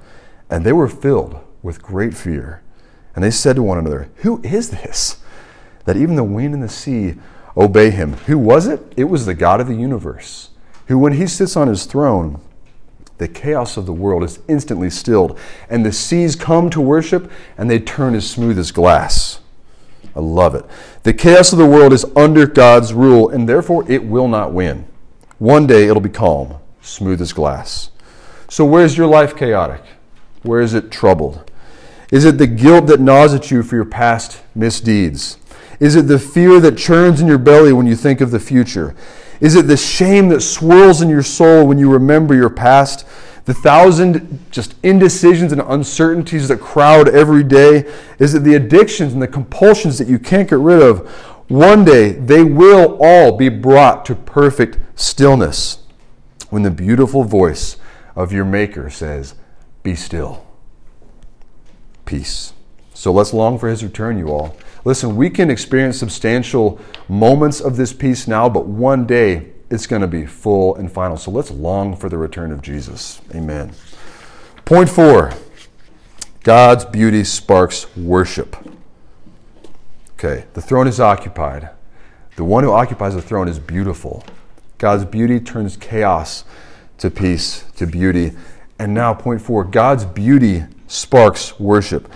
And 0.48 0.64
they 0.64 0.72
were 0.72 0.88
filled 0.88 1.38
with 1.62 1.82
great 1.82 2.14
fear. 2.14 2.62
And 3.14 3.25
they 3.25 3.30
said 3.30 3.56
to 3.56 3.62
one 3.62 3.78
another, 3.78 4.08
Who 4.16 4.40
is 4.42 4.70
this? 4.70 5.18
That 5.84 5.96
even 5.96 6.16
the 6.16 6.25
wind 6.25 6.54
and 6.54 6.62
the 6.62 6.68
sea 6.68 7.14
obey 7.56 7.90
him. 7.90 8.14
Who 8.26 8.38
was 8.38 8.66
it? 8.66 8.80
It 8.96 9.04
was 9.04 9.26
the 9.26 9.34
God 9.34 9.60
of 9.60 9.66
the 9.66 9.75
universe, 9.75 10.50
who, 10.86 10.98
when 10.98 11.14
he 11.14 11.26
sits 11.26 11.56
on 11.56 11.68
his 11.68 11.86
throne, 11.86 12.40
the 13.18 13.28
chaos 13.28 13.76
of 13.76 13.87
the 13.87 13.92
world 13.92 14.23
is 14.23 14.40
instantly 14.49 14.90
stilled, 14.90 15.38
and 15.70 15.85
the 15.85 15.92
seas 15.92 16.37
come 16.37 16.70
to 16.70 16.80
worship, 16.80 17.30
and 17.56 17.70
they 17.70 17.78
turn 17.78 18.14
as 18.14 18.28
smooth 18.28 18.58
as 18.58 18.73
glass. 18.73 19.40
I 20.14 20.20
love 20.20 20.54
it. 20.54 20.64
The 21.02 21.12
chaos 21.12 21.52
of 21.52 21.58
the 21.58 21.66
world 21.66 21.92
is 21.92 22.06
under 22.16 22.46
God's 22.46 22.94
rule, 22.94 23.28
and 23.28 23.49
therefore 23.49 23.90
it 23.90 24.04
will 24.04 24.28
not 24.28 24.52
win. 24.52 24.87
One 25.38 25.66
day 25.66 25.88
it'll 25.88 26.00
be 26.00 26.08
calm, 26.08 26.56
smooth 26.80 27.20
as 27.20 27.32
glass. 27.32 27.90
So, 28.49 28.64
where's 28.64 28.96
your 28.96 29.06
life 29.06 29.37
chaotic? 29.37 29.82
Where 30.42 30.61
is 30.61 30.73
it 30.73 30.90
troubled? 30.90 31.50
Is 32.11 32.25
it 32.25 32.38
the 32.38 32.46
guilt 32.46 32.87
that 32.87 33.00
gnaws 33.00 33.35
at 33.35 33.50
you 33.50 33.62
for 33.62 33.75
your 33.75 33.85
past 33.85 34.40
misdeeds? 34.54 35.38
Is 35.80 35.96
it 35.96 36.02
the 36.02 36.18
fear 36.18 36.61
that 36.61 36.78
churns 36.78 37.20
in 37.20 37.26
your 37.26 37.38
belly 37.38 37.73
when 37.73 37.87
you 37.87 37.96
think 37.96 38.20
of 38.20 38.30
the 38.30 38.40
future? 38.40 38.94
Is 39.40 39.54
it 39.54 39.66
the 39.66 39.76
shame 39.76 40.28
that 40.30 40.40
swirls 40.40 41.02
in 41.02 41.08
your 41.08 41.22
soul 41.22 41.66
when 41.66 41.78
you 41.78 41.92
remember 41.92 42.34
your 42.34 42.50
past? 42.50 43.06
The 43.44 43.54
thousand 43.54 44.50
just 44.50 44.74
indecisions 44.82 45.52
and 45.52 45.60
uncertainties 45.60 46.48
that 46.48 46.60
crowd 46.60 47.08
every 47.08 47.44
day? 47.44 47.90
Is 48.18 48.34
it 48.34 48.40
the 48.40 48.54
addictions 48.54 49.12
and 49.12 49.22
the 49.22 49.28
compulsions 49.28 49.98
that 49.98 50.08
you 50.08 50.18
can't 50.18 50.48
get 50.48 50.58
rid 50.58 50.82
of? 50.82 51.08
One 51.48 51.84
day 51.84 52.12
they 52.12 52.42
will 52.42 52.98
all 53.00 53.36
be 53.36 53.48
brought 53.48 54.04
to 54.06 54.16
perfect 54.16 54.78
stillness 54.98 55.78
when 56.50 56.62
the 56.62 56.70
beautiful 56.70 57.22
voice 57.22 57.76
of 58.16 58.32
your 58.32 58.44
Maker 58.44 58.90
says, 58.90 59.34
Be 59.82 59.94
still. 59.94 60.44
Peace. 62.04 62.52
So 62.94 63.12
let's 63.12 63.32
long 63.32 63.58
for 63.58 63.68
his 63.68 63.84
return, 63.84 64.18
you 64.18 64.28
all. 64.28 64.56
Listen, 64.86 65.16
we 65.16 65.28
can 65.30 65.50
experience 65.50 65.98
substantial 65.98 66.78
moments 67.08 67.60
of 67.60 67.76
this 67.76 67.92
peace 67.92 68.28
now, 68.28 68.48
but 68.48 68.66
one 68.66 69.04
day 69.04 69.48
it's 69.68 69.84
going 69.84 70.00
to 70.00 70.06
be 70.06 70.24
full 70.24 70.76
and 70.76 70.92
final. 70.92 71.16
So 71.16 71.32
let's 71.32 71.50
long 71.50 71.96
for 71.96 72.08
the 72.08 72.16
return 72.16 72.52
of 72.52 72.62
Jesus. 72.62 73.20
Amen. 73.34 73.72
Point 74.64 74.88
four 74.88 75.32
God's 76.44 76.84
beauty 76.84 77.24
sparks 77.24 77.96
worship. 77.96 78.56
Okay, 80.12 80.44
the 80.54 80.62
throne 80.62 80.86
is 80.86 81.00
occupied. 81.00 81.68
The 82.36 82.44
one 82.44 82.62
who 82.62 82.70
occupies 82.70 83.16
the 83.16 83.22
throne 83.22 83.48
is 83.48 83.58
beautiful. 83.58 84.24
God's 84.78 85.04
beauty 85.04 85.40
turns 85.40 85.76
chaos 85.76 86.44
to 86.98 87.10
peace, 87.10 87.64
to 87.74 87.88
beauty. 87.88 88.34
And 88.78 88.94
now, 88.94 89.14
point 89.14 89.42
four 89.42 89.64
God's 89.64 90.04
beauty 90.04 90.62
sparks 90.86 91.58
worship. 91.58 92.08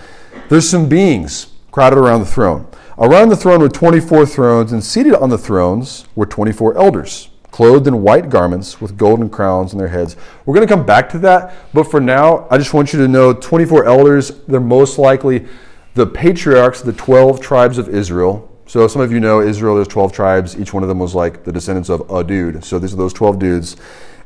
There's 0.47 0.69
some 0.69 0.87
beings 0.87 1.50
crowded 1.71 1.97
around 1.97 2.19
the 2.19 2.25
throne. 2.25 2.67
Around 2.97 3.29
the 3.29 3.35
throne 3.35 3.61
were 3.61 3.69
24 3.69 4.25
thrones, 4.25 4.71
and 4.71 4.83
seated 4.83 5.15
on 5.15 5.29
the 5.29 5.37
thrones 5.37 6.05
were 6.15 6.25
24 6.25 6.77
elders, 6.77 7.29
clothed 7.49 7.87
in 7.87 8.03
white 8.03 8.29
garments 8.29 8.79
with 8.79 8.97
golden 8.97 9.29
crowns 9.29 9.73
on 9.73 9.79
their 9.79 9.87
heads. 9.87 10.15
We're 10.45 10.53
going 10.53 10.67
to 10.67 10.73
come 10.73 10.85
back 10.85 11.09
to 11.09 11.19
that, 11.19 11.55
but 11.73 11.89
for 11.89 11.99
now, 11.99 12.47
I 12.51 12.57
just 12.57 12.73
want 12.73 12.93
you 12.93 12.99
to 12.99 13.07
know 13.07 13.33
24 13.33 13.85
elders, 13.85 14.29
they're 14.47 14.59
most 14.59 14.99
likely 14.99 15.47
the 15.93 16.05
patriarchs 16.05 16.81
of 16.81 16.85
the 16.85 16.93
12 16.93 17.41
tribes 17.41 17.77
of 17.77 17.89
Israel. 17.89 18.47
So 18.67 18.87
some 18.87 19.01
of 19.01 19.11
you 19.11 19.19
know 19.19 19.41
Israel, 19.41 19.75
there's 19.75 19.87
12 19.87 20.13
tribes. 20.13 20.57
Each 20.57 20.73
one 20.73 20.83
of 20.83 20.87
them 20.87 20.99
was 20.99 21.13
like 21.13 21.43
the 21.43 21.51
descendants 21.51 21.89
of 21.89 22.09
a 22.09 22.23
dude. 22.23 22.63
So 22.63 22.79
these 22.79 22.93
are 22.93 22.97
those 22.97 23.11
12 23.11 23.37
dudes. 23.37 23.75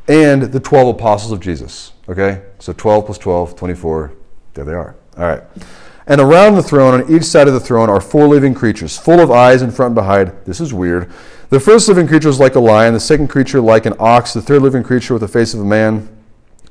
And 0.08 0.44
the 0.44 0.60
12 0.60 0.96
apostles 0.96 1.32
of 1.32 1.40
Jesus. 1.40 1.94
Okay? 2.08 2.44
So 2.60 2.72
12 2.72 3.06
plus 3.06 3.18
12, 3.18 3.56
24. 3.56 4.14
There 4.54 4.66
they 4.66 4.74
are. 4.74 4.96
All 5.18 5.24
right. 5.26 5.42
And 6.08 6.22
around 6.22 6.56
the 6.56 6.64
throne, 6.64 7.02
on 7.02 7.12
each 7.14 7.24
side 7.24 7.48
of 7.48 7.54
the 7.54 7.60
throne, 7.60 7.90
are 7.90 8.00
four 8.00 8.28
living 8.28 8.54
creatures, 8.54 8.98
full 8.98 9.20
of 9.20 9.32
eyes 9.32 9.62
in 9.62 9.72
front 9.72 9.90
and 9.90 9.96
behind. 9.96 10.32
This 10.46 10.62
is 10.62 10.74
weird. 10.74 11.12
The 11.50 11.60
first 11.60 11.88
living 11.88 12.08
creature 12.08 12.30
is 12.30 12.40
like 12.40 12.56
a 12.56 12.60
lion, 12.60 12.94
the 12.94 13.00
second 13.00 13.28
creature 13.28 13.60
like 13.60 13.86
an 13.86 13.94
ox, 14.00 14.34
the 14.34 14.42
third 14.42 14.62
living 14.62 14.84
creature 14.84 15.14
with 15.14 15.22
the 15.22 15.28
face 15.28 15.54
of 15.54 15.62
a 15.62 15.66
man, 15.66 16.10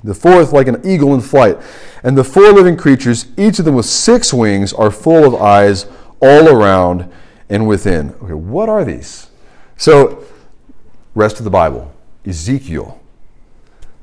the 0.04 0.14
fourth 0.14 0.52
like 0.52 0.68
an 0.68 0.80
eagle 0.84 1.14
in 1.14 1.20
flight. 1.20 1.58
And 2.04 2.16
the 2.16 2.24
four 2.24 2.52
living 2.52 2.76
creatures, 2.76 3.26
each 3.36 3.58
of 3.58 3.64
them 3.64 3.74
with 3.74 3.86
six 3.86 4.32
wings, 4.32 4.72
are 4.72 4.90
full 4.90 5.24
of 5.24 5.40
eyes 5.40 5.86
all 6.20 6.48
around 6.48 7.10
and 7.48 7.66
within. 7.66 8.10
Okay, 8.22 8.34
what 8.34 8.68
are 8.68 8.84
these? 8.84 9.30
So, 9.76 10.24
rest 11.14 11.38
of 11.38 11.44
the 11.44 11.50
Bible 11.50 11.92
Ezekiel. 12.24 13.00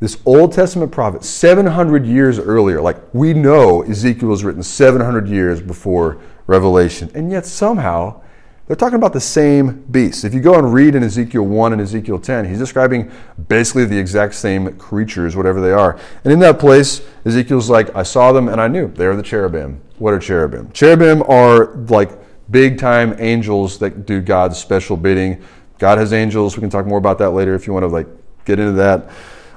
This 0.01 0.17
Old 0.25 0.51
Testament 0.51 0.91
prophet, 0.91 1.23
700 1.23 2.07
years 2.07 2.39
earlier, 2.39 2.81
like 2.81 2.97
we 3.13 3.35
know 3.35 3.83
Ezekiel 3.83 4.29
was 4.29 4.43
written 4.43 4.63
700 4.63 5.29
years 5.29 5.61
before 5.61 6.19
Revelation, 6.47 7.11
and 7.13 7.31
yet 7.31 7.45
somehow 7.45 8.19
they're 8.65 8.75
talking 8.75 8.95
about 8.95 9.13
the 9.13 9.21
same 9.21 9.83
beast. 9.91 10.23
If 10.23 10.33
you 10.33 10.39
go 10.39 10.57
and 10.57 10.73
read 10.73 10.95
in 10.95 11.03
Ezekiel 11.03 11.43
1 11.43 11.73
and 11.73 11.79
Ezekiel 11.79 12.17
10, 12.17 12.49
he's 12.49 12.57
describing 12.57 13.11
basically 13.47 13.85
the 13.85 13.99
exact 13.99 14.33
same 14.33 14.75
creatures, 14.79 15.35
whatever 15.35 15.61
they 15.61 15.71
are. 15.71 15.99
And 16.23 16.33
in 16.33 16.39
that 16.39 16.57
place, 16.57 17.05
Ezekiel's 17.23 17.69
like, 17.69 17.95
I 17.95 18.01
saw 18.01 18.31
them 18.31 18.47
and 18.47 18.59
I 18.59 18.67
knew 18.67 18.87
they 18.87 19.05
are 19.05 19.15
the 19.15 19.21
cherubim. 19.21 19.83
What 19.99 20.15
are 20.15 20.19
cherubim? 20.19 20.71
Cherubim 20.71 21.21
are 21.29 21.75
like 21.89 22.09
big 22.49 22.79
time 22.79 23.13
angels 23.19 23.77
that 23.77 24.07
do 24.07 24.19
God's 24.19 24.57
special 24.57 24.97
bidding. 24.97 25.43
God 25.77 25.99
has 25.99 26.11
angels. 26.11 26.57
We 26.57 26.61
can 26.61 26.71
talk 26.71 26.87
more 26.87 26.97
about 26.97 27.19
that 27.19 27.31
later 27.31 27.53
if 27.53 27.67
you 27.67 27.73
want 27.73 27.83
to 27.83 27.87
like 27.87 28.07
get 28.45 28.59
into 28.59 28.73
that. 28.73 29.11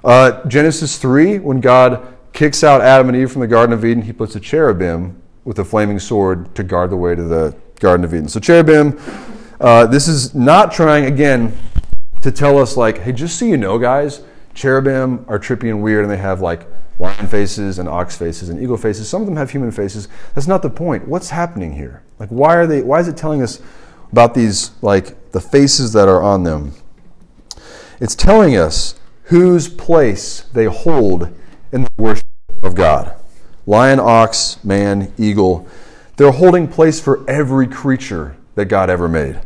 Uh, 0.04 0.46
Genesis 0.46 0.98
3, 0.98 1.38
when 1.38 1.60
God 1.60 2.06
kicks 2.34 2.62
out 2.62 2.82
Adam 2.82 3.08
and 3.08 3.16
Eve 3.16 3.32
from 3.32 3.40
the 3.40 3.46
Garden 3.46 3.72
of 3.72 3.84
Eden, 3.84 4.02
he 4.02 4.12
puts 4.12 4.36
a 4.36 4.40
cherubim 4.40 5.20
with 5.44 5.58
a 5.58 5.64
flaming 5.64 5.98
sword 5.98 6.54
to 6.54 6.62
guard 6.62 6.90
the 6.90 6.96
way 6.96 7.14
to 7.14 7.22
the 7.22 7.56
Garden 7.80 8.04
of 8.04 8.12
Eden. 8.12 8.28
So, 8.28 8.38
cherubim, 8.38 9.00
uh, 9.60 9.86
this 9.86 10.06
is 10.06 10.34
not 10.34 10.72
trying, 10.72 11.06
again, 11.06 11.56
to 12.20 12.30
tell 12.30 12.58
us, 12.58 12.76
like, 12.76 12.98
hey, 12.98 13.12
just 13.12 13.38
so 13.38 13.46
you 13.46 13.56
know, 13.56 13.78
guys, 13.78 14.22
cherubim 14.54 15.24
are 15.28 15.38
trippy 15.38 15.70
and 15.70 15.82
weird 15.82 16.04
and 16.04 16.10
they 16.10 16.16
have 16.16 16.40
like 16.40 16.66
lion 16.98 17.26
faces 17.26 17.78
and 17.78 17.88
ox 17.88 18.16
faces 18.16 18.48
and 18.48 18.62
eagle 18.62 18.76
faces. 18.76 19.08
Some 19.08 19.20
of 19.20 19.26
them 19.26 19.36
have 19.36 19.50
human 19.50 19.70
faces. 19.70 20.08
That's 20.34 20.46
not 20.46 20.62
the 20.62 20.70
point. 20.70 21.08
What's 21.08 21.30
happening 21.30 21.72
here? 21.72 22.02
Like, 22.18 22.28
why 22.28 22.54
are 22.54 22.66
they, 22.66 22.82
why 22.82 23.00
is 23.00 23.08
it 23.08 23.16
telling 23.16 23.42
us 23.42 23.60
about 24.12 24.34
these, 24.34 24.70
like, 24.80 25.32
the 25.32 25.40
faces 25.40 25.92
that 25.94 26.08
are 26.08 26.22
on 26.22 26.44
them? 26.44 26.72
It's 28.00 28.14
telling 28.14 28.56
us 28.56 28.98
whose 29.24 29.68
place 29.68 30.42
they 30.52 30.66
hold 30.66 31.34
in 31.72 31.82
the 31.82 31.90
worship 31.96 32.26
of 32.62 32.74
God. 32.74 33.14
Lion, 33.66 33.98
ox, 33.98 34.62
man, 34.62 35.12
eagle, 35.16 35.66
they're 36.16 36.30
holding 36.30 36.68
place 36.68 37.00
for 37.00 37.28
every 37.28 37.66
creature 37.66 38.36
that 38.54 38.66
God 38.66 38.90
ever 38.90 39.08
made, 39.08 39.40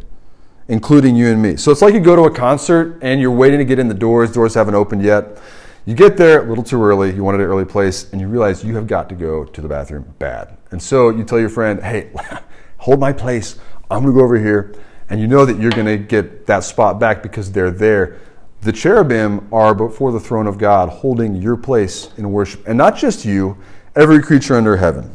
including 0.66 1.16
you 1.16 1.28
and 1.28 1.40
me. 1.40 1.56
So 1.56 1.70
it's 1.70 1.80
like 1.80 1.94
you 1.94 2.00
go 2.00 2.16
to 2.16 2.23
a 2.23 2.30
concert 2.30 2.99
and 3.02 3.20
you're 3.20 3.30
waiting 3.30 3.58
to 3.58 3.64
get 3.64 3.78
in 3.78 3.88
the 3.88 3.94
doors, 3.94 4.32
doors 4.32 4.54
haven't 4.54 4.75
opened 4.75 5.02
yet. 5.02 5.38
You 5.87 5.94
get 5.94 6.16
there 6.16 6.44
a 6.44 6.49
little 6.49 6.64
too 6.64 6.82
early, 6.82 7.14
you 7.14 7.25
wanted 7.25 7.40
an 7.40 7.47
early 7.47 7.64
place, 7.64 8.12
and 8.12 8.20
you 8.20 8.28
realize 8.28 8.62
you 8.62 8.75
have 8.76 8.87
got 8.87 9.08
to 9.08 9.14
go 9.14 9.44
to 9.44 9.61
the 9.61 9.68
bathroom 9.68 10.14
bad. 10.18 10.58
And 10.70 10.82
so 10.82 11.08
you 11.08 11.25
tell 11.25 11.40
your 11.40 11.49
friend, 11.49 11.82
hey, 11.82 12.11
hold 12.78 13.00
my 13.00 13.12
place, 13.12 13.56
I'm 13.90 14.02
gonna 14.02 14.12
go 14.12 14.20
over 14.20 14.38
here. 14.38 14.75
And 15.08 15.20
you 15.20 15.26
know 15.26 15.47
that 15.47 15.58
you're 15.58 15.70
gonna 15.70 15.97
get 15.97 16.47
that 16.47 16.64
spot 16.64 16.99
back 16.99 17.23
because 17.23 17.52
they're 17.52 17.70
there 17.70 18.18
the 18.62 18.73
cherubim 18.73 19.47
are 19.53 19.75
before 19.75 20.11
the 20.12 20.21
throne 20.21 20.47
of 20.47 20.59
God, 20.59 20.88
holding 20.88 21.37
your 21.37 21.57
place 21.57 22.11
in 22.17 22.33
worship. 22.33 22.67
And 22.67 22.77
not 22.77 22.97
just 22.97 23.25
you, 23.25 23.57
every 23.95 24.21
creature 24.23 24.57
under 24.57 24.77
heaven. 24.77 25.15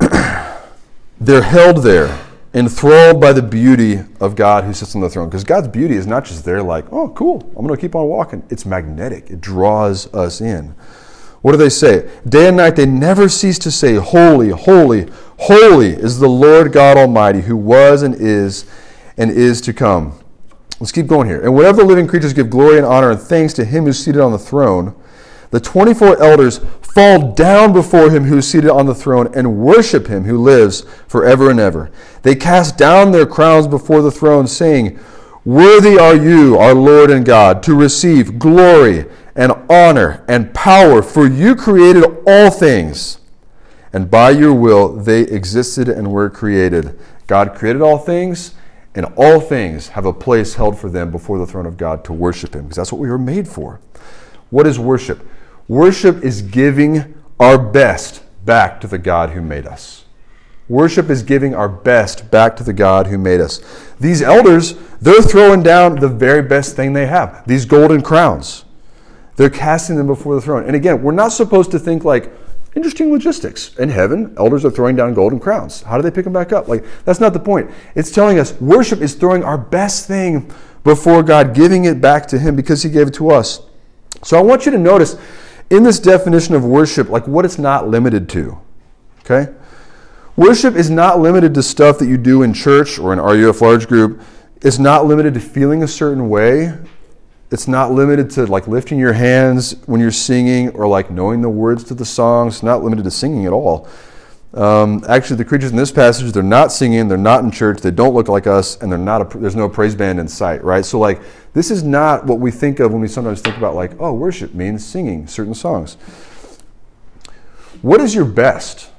They're 1.20 1.42
held 1.42 1.78
there, 1.78 2.20
enthralled 2.52 3.20
by 3.20 3.32
the 3.32 3.42
beauty 3.42 4.00
of 4.20 4.36
God 4.36 4.64
who 4.64 4.72
sits 4.72 4.94
on 4.94 5.00
the 5.00 5.10
throne. 5.10 5.28
Because 5.28 5.42
God's 5.42 5.68
beauty 5.68 5.96
is 5.96 6.06
not 6.06 6.24
just 6.24 6.44
there, 6.44 6.62
like, 6.62 6.84
oh, 6.92 7.08
cool, 7.10 7.42
I'm 7.56 7.66
going 7.66 7.76
to 7.76 7.80
keep 7.80 7.96
on 7.96 8.06
walking. 8.06 8.44
It's 8.48 8.64
magnetic, 8.64 9.30
it 9.30 9.40
draws 9.40 10.12
us 10.14 10.40
in. 10.40 10.74
What 11.42 11.52
do 11.52 11.58
they 11.58 11.68
say? 11.68 12.10
Day 12.26 12.48
and 12.48 12.56
night 12.56 12.74
they 12.76 12.86
never 12.86 13.28
cease 13.28 13.58
to 13.60 13.70
say, 13.70 13.96
Holy, 13.96 14.48
holy, 14.48 15.10
holy 15.40 15.90
is 15.90 16.18
the 16.18 16.28
Lord 16.28 16.72
God 16.72 16.96
Almighty, 16.96 17.42
who 17.42 17.56
was 17.56 18.02
and 18.02 18.14
is 18.14 18.64
and 19.18 19.30
is 19.30 19.60
to 19.62 19.74
come. 19.74 20.18
Let's 20.84 20.92
keep 20.92 21.06
going 21.06 21.28
here. 21.28 21.40
And 21.40 21.54
whatever 21.54 21.82
living 21.82 22.06
creatures 22.06 22.34
give 22.34 22.50
glory 22.50 22.76
and 22.76 22.84
honor 22.84 23.10
and 23.10 23.18
thanks 23.18 23.54
to 23.54 23.64
him 23.64 23.84
who's 23.84 23.98
seated 23.98 24.20
on 24.20 24.32
the 24.32 24.38
throne, 24.38 24.94
the 25.50 25.58
24 25.58 26.22
elders 26.22 26.58
fall 26.82 27.32
down 27.32 27.72
before 27.72 28.10
him 28.10 28.24
who's 28.24 28.46
seated 28.46 28.68
on 28.68 28.84
the 28.84 28.94
throne 28.94 29.32
and 29.34 29.56
worship 29.56 30.08
him 30.08 30.24
who 30.24 30.36
lives 30.36 30.82
forever 31.08 31.50
and 31.50 31.58
ever. 31.58 31.90
They 32.20 32.34
cast 32.34 32.76
down 32.76 33.12
their 33.12 33.24
crowns 33.24 33.66
before 33.66 34.02
the 34.02 34.10
throne, 34.10 34.46
saying, 34.46 34.98
Worthy 35.46 35.98
are 35.98 36.16
you, 36.16 36.58
our 36.58 36.74
Lord 36.74 37.10
and 37.10 37.24
God, 37.24 37.62
to 37.62 37.74
receive 37.74 38.38
glory 38.38 39.06
and 39.34 39.52
honor 39.70 40.22
and 40.28 40.52
power, 40.52 41.00
for 41.02 41.26
you 41.26 41.56
created 41.56 42.04
all 42.26 42.50
things, 42.50 43.20
and 43.90 44.10
by 44.10 44.32
your 44.32 44.52
will 44.52 44.90
they 44.90 45.22
existed 45.22 45.88
and 45.88 46.12
were 46.12 46.28
created. 46.28 47.00
God 47.26 47.54
created 47.54 47.80
all 47.80 47.96
things 47.96 48.54
and 48.94 49.06
all 49.16 49.40
things 49.40 49.88
have 49.88 50.06
a 50.06 50.12
place 50.12 50.54
held 50.54 50.78
for 50.78 50.88
them 50.88 51.10
before 51.10 51.38
the 51.38 51.46
throne 51.46 51.66
of 51.66 51.76
God 51.76 52.04
to 52.04 52.12
worship 52.12 52.54
Him, 52.54 52.62
because 52.62 52.76
that's 52.76 52.92
what 52.92 53.00
we 53.00 53.08
were 53.08 53.18
made 53.18 53.48
for. 53.48 53.80
What 54.50 54.66
is 54.66 54.78
worship? 54.78 55.26
Worship 55.66 56.22
is 56.22 56.42
giving 56.42 57.14
our 57.40 57.58
best 57.58 58.22
back 58.44 58.80
to 58.82 58.86
the 58.86 58.98
God 58.98 59.30
who 59.30 59.40
made 59.40 59.66
us. 59.66 60.04
Worship 60.68 61.10
is 61.10 61.22
giving 61.22 61.54
our 61.54 61.68
best 61.68 62.30
back 62.30 62.56
to 62.56 62.64
the 62.64 62.72
God 62.72 63.08
who 63.08 63.18
made 63.18 63.40
us. 63.40 63.60
These 64.00 64.22
elders, 64.22 64.74
they're 65.00 65.20
throwing 65.20 65.62
down 65.62 65.96
the 65.96 66.08
very 66.08 66.42
best 66.42 66.76
thing 66.76 66.92
they 66.92 67.06
have 67.06 67.46
these 67.46 67.64
golden 67.64 68.00
crowns. 68.00 68.64
They're 69.36 69.50
casting 69.50 69.96
them 69.96 70.06
before 70.06 70.36
the 70.36 70.40
throne. 70.40 70.64
And 70.64 70.76
again, 70.76 71.02
we're 71.02 71.12
not 71.12 71.32
supposed 71.32 71.70
to 71.72 71.78
think 71.78 72.04
like, 72.04 72.32
Interesting 72.76 73.12
logistics. 73.12 73.76
In 73.76 73.88
heaven, 73.88 74.34
elders 74.36 74.64
are 74.64 74.70
throwing 74.70 74.96
down 74.96 75.14
golden 75.14 75.38
crowns. 75.38 75.82
How 75.82 75.96
do 75.96 76.02
they 76.02 76.10
pick 76.10 76.24
them 76.24 76.32
back 76.32 76.52
up? 76.52 76.66
Like, 76.66 76.84
that's 77.04 77.20
not 77.20 77.32
the 77.32 77.40
point. 77.40 77.70
It's 77.94 78.10
telling 78.10 78.38
us 78.38 78.52
worship 78.60 79.00
is 79.00 79.14
throwing 79.14 79.44
our 79.44 79.56
best 79.56 80.08
thing 80.08 80.50
before 80.82 81.22
God, 81.22 81.54
giving 81.54 81.84
it 81.84 82.00
back 82.00 82.26
to 82.28 82.38
Him 82.38 82.56
because 82.56 82.82
He 82.82 82.90
gave 82.90 83.08
it 83.08 83.14
to 83.14 83.30
us. 83.30 83.60
So 84.22 84.38
I 84.38 84.42
want 84.42 84.66
you 84.66 84.72
to 84.72 84.78
notice 84.78 85.16
in 85.70 85.82
this 85.82 86.00
definition 86.00 86.54
of 86.54 86.64
worship, 86.64 87.08
like 87.08 87.28
what 87.28 87.44
it's 87.44 87.58
not 87.58 87.88
limited 87.88 88.28
to. 88.30 88.58
Okay? 89.20 89.52
Worship 90.36 90.74
is 90.74 90.90
not 90.90 91.20
limited 91.20 91.54
to 91.54 91.62
stuff 91.62 91.98
that 92.00 92.08
you 92.08 92.16
do 92.16 92.42
in 92.42 92.52
church 92.52 92.98
or 92.98 93.12
in 93.12 93.20
RUF 93.20 93.60
large 93.60 93.86
group. 93.86 94.20
It's 94.62 94.78
not 94.78 95.06
limited 95.06 95.34
to 95.34 95.40
feeling 95.40 95.82
a 95.82 95.88
certain 95.88 96.28
way 96.28 96.76
it's 97.54 97.68
not 97.68 97.92
limited 97.92 98.28
to 98.30 98.46
like 98.46 98.66
lifting 98.66 98.98
your 98.98 99.12
hands 99.12 99.76
when 99.86 100.00
you're 100.00 100.10
singing 100.10 100.70
or 100.70 100.88
like 100.88 101.08
knowing 101.08 101.40
the 101.40 101.48
words 101.48 101.84
to 101.84 101.94
the 101.94 102.04
songs. 102.04 102.56
It's 102.56 102.62
not 102.64 102.82
limited 102.82 103.04
to 103.04 103.12
singing 103.12 103.46
at 103.46 103.52
all. 103.52 103.88
Um, 104.54 105.04
actually, 105.08 105.36
the 105.36 105.44
creatures 105.44 105.70
in 105.70 105.76
this 105.76 105.92
passage, 105.92 106.32
they're 106.32 106.42
not 106.42 106.72
singing, 106.72 107.06
they're 107.06 107.16
not 107.16 107.44
in 107.44 107.52
church, 107.52 107.80
they 107.80 107.92
don't 107.92 108.12
look 108.12 108.28
like 108.28 108.48
us, 108.48 108.80
and 108.82 108.90
they're 108.90 108.98
not 108.98 109.34
a, 109.34 109.38
there's 109.38 109.54
no 109.54 109.68
praise 109.68 109.94
band 109.94 110.18
in 110.18 110.26
sight, 110.26 110.64
right? 110.64 110.84
So, 110.84 110.98
like, 110.98 111.20
this 111.52 111.70
is 111.70 111.84
not 111.84 112.26
what 112.26 112.40
we 112.40 112.50
think 112.50 112.80
of 112.80 112.92
when 112.92 113.00
we 113.00 113.08
sometimes 113.08 113.40
think 113.40 113.56
about, 113.56 113.76
like, 113.76 113.92
oh, 114.00 114.12
worship 114.12 114.52
means 114.54 114.84
singing 114.84 115.28
certain 115.28 115.54
songs. 115.54 115.94
What 117.82 118.00
is 118.00 118.16
your 118.16 118.24
best? 118.24 118.90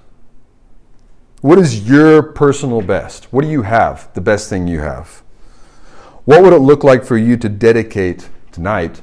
What 1.42 1.58
is 1.58 1.90
your 1.90 2.24
personal 2.24 2.82
best? 2.82 3.26
What 3.32 3.42
do 3.42 3.50
you 3.50 3.64
have, 3.64 4.14
the 4.14 4.22
best 4.22 4.50
thing 4.50 4.68
you 4.68 4.80
have? 4.80 5.24
What 6.26 6.42
would 6.42 6.54
it 6.54 6.60
look 6.60 6.84
like 6.84 7.04
for 7.06 7.18
you 7.18 7.38
to 7.38 7.48
dedicate 7.48 8.30
tonight 8.56 9.02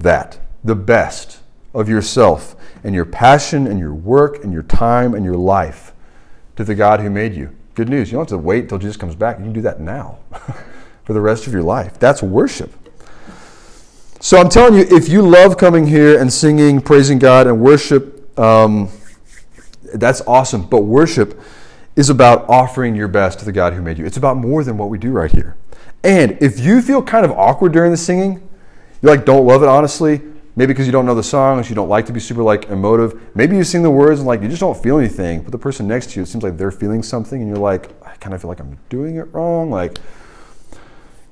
that 0.00 0.40
the 0.64 0.74
best 0.74 1.38
of 1.72 1.88
yourself 1.88 2.56
and 2.82 2.94
your 2.94 3.04
passion 3.04 3.66
and 3.66 3.78
your 3.78 3.94
work 3.94 4.42
and 4.42 4.52
your 4.52 4.64
time 4.64 5.14
and 5.14 5.24
your 5.24 5.36
life 5.36 5.92
to 6.56 6.64
the 6.64 6.74
God 6.74 7.00
who 7.00 7.08
made 7.08 7.32
you. 7.34 7.54
Good 7.74 7.88
news, 7.88 8.10
you 8.10 8.16
don't 8.16 8.28
have 8.28 8.38
to 8.38 8.44
wait 8.44 8.68
till 8.68 8.78
Jesus 8.78 8.96
comes 8.96 9.14
back. 9.14 9.38
You 9.38 9.44
can 9.44 9.52
do 9.52 9.60
that 9.62 9.80
now 9.80 10.18
for 11.04 11.12
the 11.12 11.20
rest 11.20 11.46
of 11.46 11.52
your 11.52 11.62
life. 11.62 11.98
That's 12.00 12.22
worship. 12.22 12.72
So 14.20 14.38
I'm 14.38 14.48
telling 14.48 14.74
you, 14.74 14.86
if 14.90 15.08
you 15.08 15.22
love 15.22 15.56
coming 15.56 15.86
here 15.86 16.20
and 16.20 16.32
singing, 16.32 16.80
praising 16.80 17.20
God, 17.20 17.46
and 17.46 17.60
worship, 17.60 18.36
um, 18.38 18.88
that's 19.94 20.22
awesome. 20.22 20.66
But 20.66 20.80
worship 20.80 21.40
is 21.94 22.10
about 22.10 22.48
offering 22.48 22.96
your 22.96 23.08
best 23.08 23.38
to 23.38 23.44
the 23.44 23.52
God 23.52 23.74
who 23.74 23.82
made 23.82 23.98
you. 23.98 24.06
It's 24.06 24.16
about 24.16 24.36
more 24.38 24.64
than 24.64 24.76
what 24.76 24.88
we 24.88 24.98
do 24.98 25.12
right 25.12 25.30
here. 25.30 25.56
And 26.02 26.38
if 26.40 26.60
you 26.60 26.82
feel 26.82 27.02
kind 27.02 27.24
of 27.24 27.32
awkward 27.32 27.72
during 27.72 27.90
the 27.90 27.96
singing, 27.96 28.45
you 29.02 29.08
like 29.08 29.24
don't 29.24 29.46
love 29.46 29.62
it 29.62 29.68
honestly, 29.68 30.22
maybe 30.56 30.72
because 30.72 30.86
you 30.86 30.92
don't 30.92 31.06
know 31.06 31.14
the 31.14 31.22
songs, 31.22 31.68
you 31.68 31.74
don't 31.74 31.88
like 31.88 32.06
to 32.06 32.12
be 32.12 32.20
super 32.20 32.42
like 32.42 32.68
emotive. 32.70 33.20
Maybe 33.36 33.56
you 33.56 33.64
sing 33.64 33.82
the 33.82 33.90
words 33.90 34.20
and 34.20 34.26
like 34.26 34.42
you 34.42 34.48
just 34.48 34.60
don't 34.60 34.76
feel 34.76 34.98
anything, 34.98 35.42
but 35.42 35.52
the 35.52 35.58
person 35.58 35.86
next 35.86 36.10
to 36.10 36.20
you, 36.20 36.22
it 36.22 36.26
seems 36.26 36.42
like 36.42 36.56
they're 36.56 36.70
feeling 36.70 37.02
something, 37.02 37.40
and 37.40 37.48
you're 37.48 37.58
like, 37.58 37.90
I 38.04 38.16
kind 38.16 38.34
of 38.34 38.40
feel 38.40 38.48
like 38.48 38.60
I'm 38.60 38.78
doing 38.88 39.16
it 39.16 39.32
wrong. 39.32 39.70
Like 39.70 39.98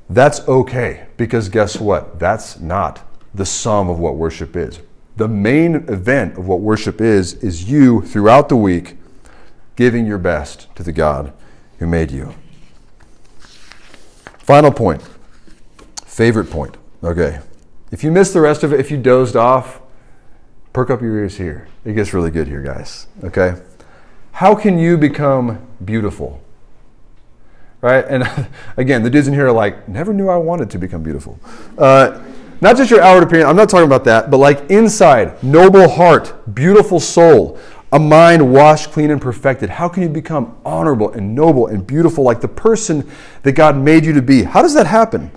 that's 0.09 0.47
okay 0.47 1.07
because 1.17 1.49
guess 1.49 1.81
what? 1.81 2.19
That's 2.19 2.61
not 2.61 3.03
the 3.35 3.47
sum 3.47 3.89
of 3.89 3.99
what 3.99 4.17
worship 4.17 4.57
is. 4.57 4.81
The 5.17 5.29
main 5.29 5.77
event 5.89 6.37
of 6.37 6.47
what 6.47 6.61
worship 6.61 7.01
is 7.01 7.35
is 7.35 7.71
you 7.71 8.03
throughout 8.03 8.49
the 8.49 8.57
week 8.57 8.97
giving 9.77 10.07
your 10.07 10.19
best 10.19 10.75
to 10.77 10.83
the 10.83 10.93
God 10.93 11.33
who 11.79 11.87
made 11.87 12.11
you. 12.11 12.35
Final 14.39 14.71
point. 14.71 15.03
Favorite 16.05 16.51
point. 16.51 16.77
Okay. 17.03 17.41
If 17.95 18.03
you 18.03 18.11
missed 18.11 18.33
the 18.33 18.41
rest 18.41 18.65
of 18.65 18.73
it, 18.73 18.81
if 18.81 18.91
you 18.91 18.97
dozed 18.97 19.37
off, 19.37 19.81
perk 20.73 20.91
up 20.91 21.01
your 21.01 21.17
ears 21.17 21.37
here. 21.37 21.69
It 21.85 21.93
gets 21.93 22.13
really 22.13 22.33
good 22.33 22.49
here, 22.49 22.61
guys. 22.61 23.07
Okay? 23.23 23.55
How 24.33 24.57
can 24.57 24.79
you 24.79 24.99
become 24.99 25.65
beautiful? 25.85 26.43
right? 27.83 28.05
And 28.09 28.29
again, 28.77 29.05
the 29.05 29.11
dudes 29.11 29.29
in 29.29 29.35
here 29.35 29.47
are 29.47 29.53
like, 29.53 29.89
never 29.89 30.13
knew 30.13 30.29
I 30.29 30.39
wanted 30.39 30.71
to 30.71 30.79
become 30.79 31.05
beautiful. 31.05 31.39
Uh, 31.79 32.21
not 32.61 32.77
just 32.77 32.91
your 32.91 33.01
outward 33.01 33.29
appearance, 33.29 33.47
I'm 33.47 33.55
not 33.55 33.69
talking 33.69 33.87
about 33.87 34.03
that, 34.07 34.29
but 34.29 34.39
like 34.39 34.69
inside, 34.71 35.41
noble 35.45 35.89
heart, 35.89 36.53
beautiful 36.53 36.99
soul, 36.99 37.61
a 37.93 37.99
mind 38.01 38.53
washed, 38.53 38.91
clean, 38.91 39.13
and 39.13 39.23
perfected. 39.23 39.71
How 39.71 39.89
can 39.89 40.03
you 40.03 40.09
become 40.09 40.57
honorable 40.65 41.13
and 41.13 41.33
noble 41.33 41.69
and 41.69 41.87
beautiful 41.87 42.25
like 42.25 42.41
the 42.41 42.49
person 42.49 43.09
that 43.45 43.53
God 43.53 43.77
made 43.77 44.05
you 44.05 44.13
to 44.15 44.23
be? 44.23 44.43
How 44.43 44.63
does 44.63 44.75
that 44.75 44.89
happen? 44.89 45.31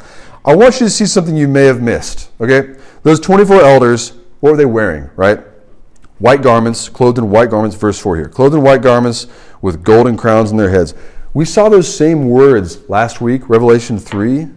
I 0.48 0.56
want 0.56 0.80
you 0.80 0.86
to 0.86 0.90
see 0.90 1.06
something 1.06 1.36
you 1.36 1.50
may 1.50 1.66
have 1.66 1.82
missed, 1.82 2.32
okay? 2.40 2.80
Those 3.04 3.20
24 3.20 3.62
elders, 3.62 4.14
what 4.40 4.52
were 4.52 4.58
they 4.58 4.66
wearing, 4.66 5.10
right? 5.18 5.40
White 6.20 6.42
garments, 6.42 6.88
clothed 6.88 7.18
in 7.18 7.30
white 7.30 7.50
garments, 7.50 7.76
verse 7.76 8.00
4 8.00 8.16
here. 8.16 8.30
Clothed 8.30 8.56
in 8.56 8.62
white 8.62 8.82
garments 8.82 9.28
with 9.62 9.84
golden 9.84 10.16
crowns 10.16 10.52
on 10.52 10.58
their 10.58 10.70
heads. 10.70 10.94
We 11.34 11.44
saw 11.44 11.68
those 11.68 11.94
same 11.94 12.30
words 12.30 12.90
last 12.90 13.20
week, 13.20 13.50
Revelation 13.50 14.00
3. 14.00 14.48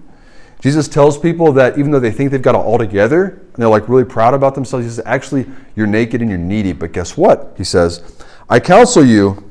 Jesus 0.61 0.87
tells 0.87 1.18
people 1.18 1.53
that 1.55 1.76
even 1.76 1.90
though 1.90 1.98
they 1.98 2.12
think 2.12 2.31
they've 2.31 2.40
got 2.40 2.55
it 2.55 2.59
all 2.59 2.79
together, 2.79 3.24
and 3.24 3.57
they're 3.57 3.68
like 3.68 3.88
really 3.88 4.05
proud 4.05 4.33
about 4.33 4.55
themselves, 4.55 4.87
he 4.87 4.90
says, 4.90 5.03
actually, 5.05 5.44
you're 5.74 5.88
naked 5.88 6.20
and 6.20 6.31
you're 6.31 6.38
needy. 6.38 6.72
But 6.72 6.92
guess 6.92 7.16
what? 7.16 7.55
He 7.57 7.64
says, 7.64 8.16
I 8.48 8.61
counsel 8.61 9.05
you, 9.05 9.50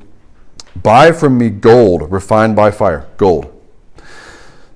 buy 0.81 1.11
from 1.11 1.37
me 1.37 1.49
gold 1.49 2.09
refined 2.09 2.55
by 2.55 2.71
fire, 2.71 3.07
gold, 3.17 3.58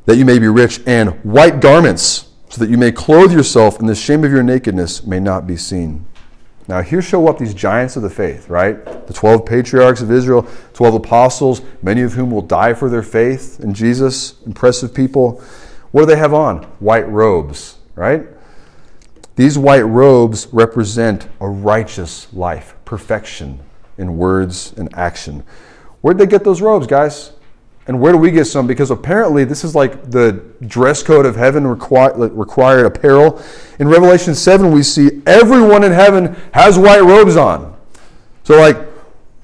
that 0.05 0.17
you 0.17 0.25
may 0.25 0.39
be 0.39 0.47
rich, 0.47 0.81
and 0.85 1.11
white 1.23 1.59
garments, 1.59 2.29
so 2.49 2.59
that 2.63 2.69
you 2.69 2.77
may 2.77 2.91
clothe 2.91 3.31
yourself, 3.31 3.79
and 3.79 3.87
the 3.87 3.95
shame 3.95 4.23
of 4.23 4.31
your 4.31 4.43
nakedness 4.43 5.03
may 5.05 5.19
not 5.19 5.47
be 5.47 5.57
seen. 5.57 6.05
Now, 6.67 6.81
here 6.81 7.01
show 7.01 7.27
up 7.27 7.37
these 7.37 7.53
giants 7.53 7.97
of 7.97 8.03
the 8.03 8.09
faith, 8.09 8.49
right? 8.49 8.85
The 9.07 9.13
12 9.13 9.45
patriarchs 9.45 10.01
of 10.01 10.11
Israel, 10.11 10.47
12 10.73 10.95
apostles, 10.95 11.61
many 11.81 12.01
of 12.01 12.13
whom 12.13 12.31
will 12.31 12.41
die 12.41 12.73
for 12.73 12.89
their 12.89 13.03
faith 13.03 13.59
in 13.59 13.73
Jesus, 13.73 14.41
impressive 14.45 14.93
people. 14.93 15.41
What 15.91 16.01
do 16.01 16.05
they 16.07 16.15
have 16.15 16.33
on? 16.33 16.63
White 16.79 17.07
robes, 17.09 17.77
right? 17.95 18.25
These 19.35 19.57
white 19.57 19.81
robes 19.81 20.47
represent 20.53 21.27
a 21.41 21.49
righteous 21.49 22.31
life, 22.33 22.75
perfection 22.85 23.59
in 23.97 24.17
words 24.17 24.73
and 24.77 24.93
action. 24.95 25.43
Where'd 26.01 26.17
they 26.17 26.27
get 26.27 26.43
those 26.43 26.61
robes, 26.61 26.87
guys? 26.87 27.31
And 27.87 27.99
where 27.99 28.13
do 28.13 28.17
we 28.17 28.31
get 28.31 28.45
some? 28.45 28.65
Because 28.65 28.91
apparently 28.91 29.43
this 29.43 29.63
is 29.63 29.75
like 29.75 30.09
the 30.09 30.43
dress 30.67 31.03
code 31.03 31.25
of 31.25 31.35
heaven 31.35 31.67
required 31.67 32.85
apparel. 32.85 33.41
In 33.79 33.87
Revelation 33.89 34.35
7, 34.35 34.71
we 34.71 34.83
see 34.83 35.21
everyone 35.25 35.83
in 35.83 35.91
heaven 35.91 36.35
has 36.53 36.79
white 36.79 37.03
robes 37.03 37.35
on. 37.35 37.75
So, 38.43 38.57
like, 38.57 38.77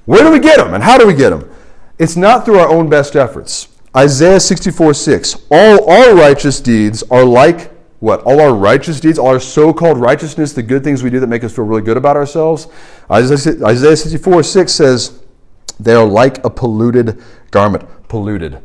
where 0.06 0.22
do 0.22 0.30
we 0.30 0.38
get 0.38 0.56
them 0.56 0.74
and 0.74 0.82
how 0.82 0.96
do 0.96 1.06
we 1.06 1.14
get 1.14 1.30
them? 1.30 1.50
It's 1.98 2.16
not 2.16 2.44
through 2.44 2.58
our 2.58 2.68
own 2.68 2.88
best 2.88 3.14
efforts. 3.14 3.68
Isaiah 3.94 4.40
64 4.40 4.94
6. 4.94 5.46
All 5.50 5.90
our 5.90 6.14
righteous 6.14 6.60
deeds 6.60 7.02
are 7.10 7.24
like 7.24 7.70
what? 8.00 8.22
All 8.22 8.40
our 8.40 8.54
righteous 8.54 8.98
deeds, 8.98 9.18
all 9.18 9.28
our 9.28 9.40
so 9.40 9.74
called 9.74 9.98
righteousness, 9.98 10.54
the 10.54 10.62
good 10.62 10.82
things 10.82 11.02
we 11.02 11.10
do 11.10 11.20
that 11.20 11.26
make 11.26 11.44
us 11.44 11.54
feel 11.54 11.66
really 11.66 11.82
good 11.82 11.98
about 11.98 12.16
ourselves. 12.16 12.66
Isaiah 13.10 13.96
64 13.96 14.42
6 14.42 14.72
says, 14.72 15.22
They 15.80 15.94
are 15.94 16.06
like 16.06 16.44
a 16.44 16.50
polluted 16.50 17.22
garment. 17.50 17.84
Polluted. 18.08 18.62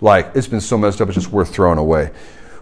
Like, 0.00 0.30
it's 0.34 0.46
been 0.46 0.60
so 0.60 0.78
messed 0.78 1.00
up, 1.00 1.08
it's 1.08 1.16
just 1.16 1.32
worth 1.32 1.50
throwing 1.52 1.78
away. 1.78 2.10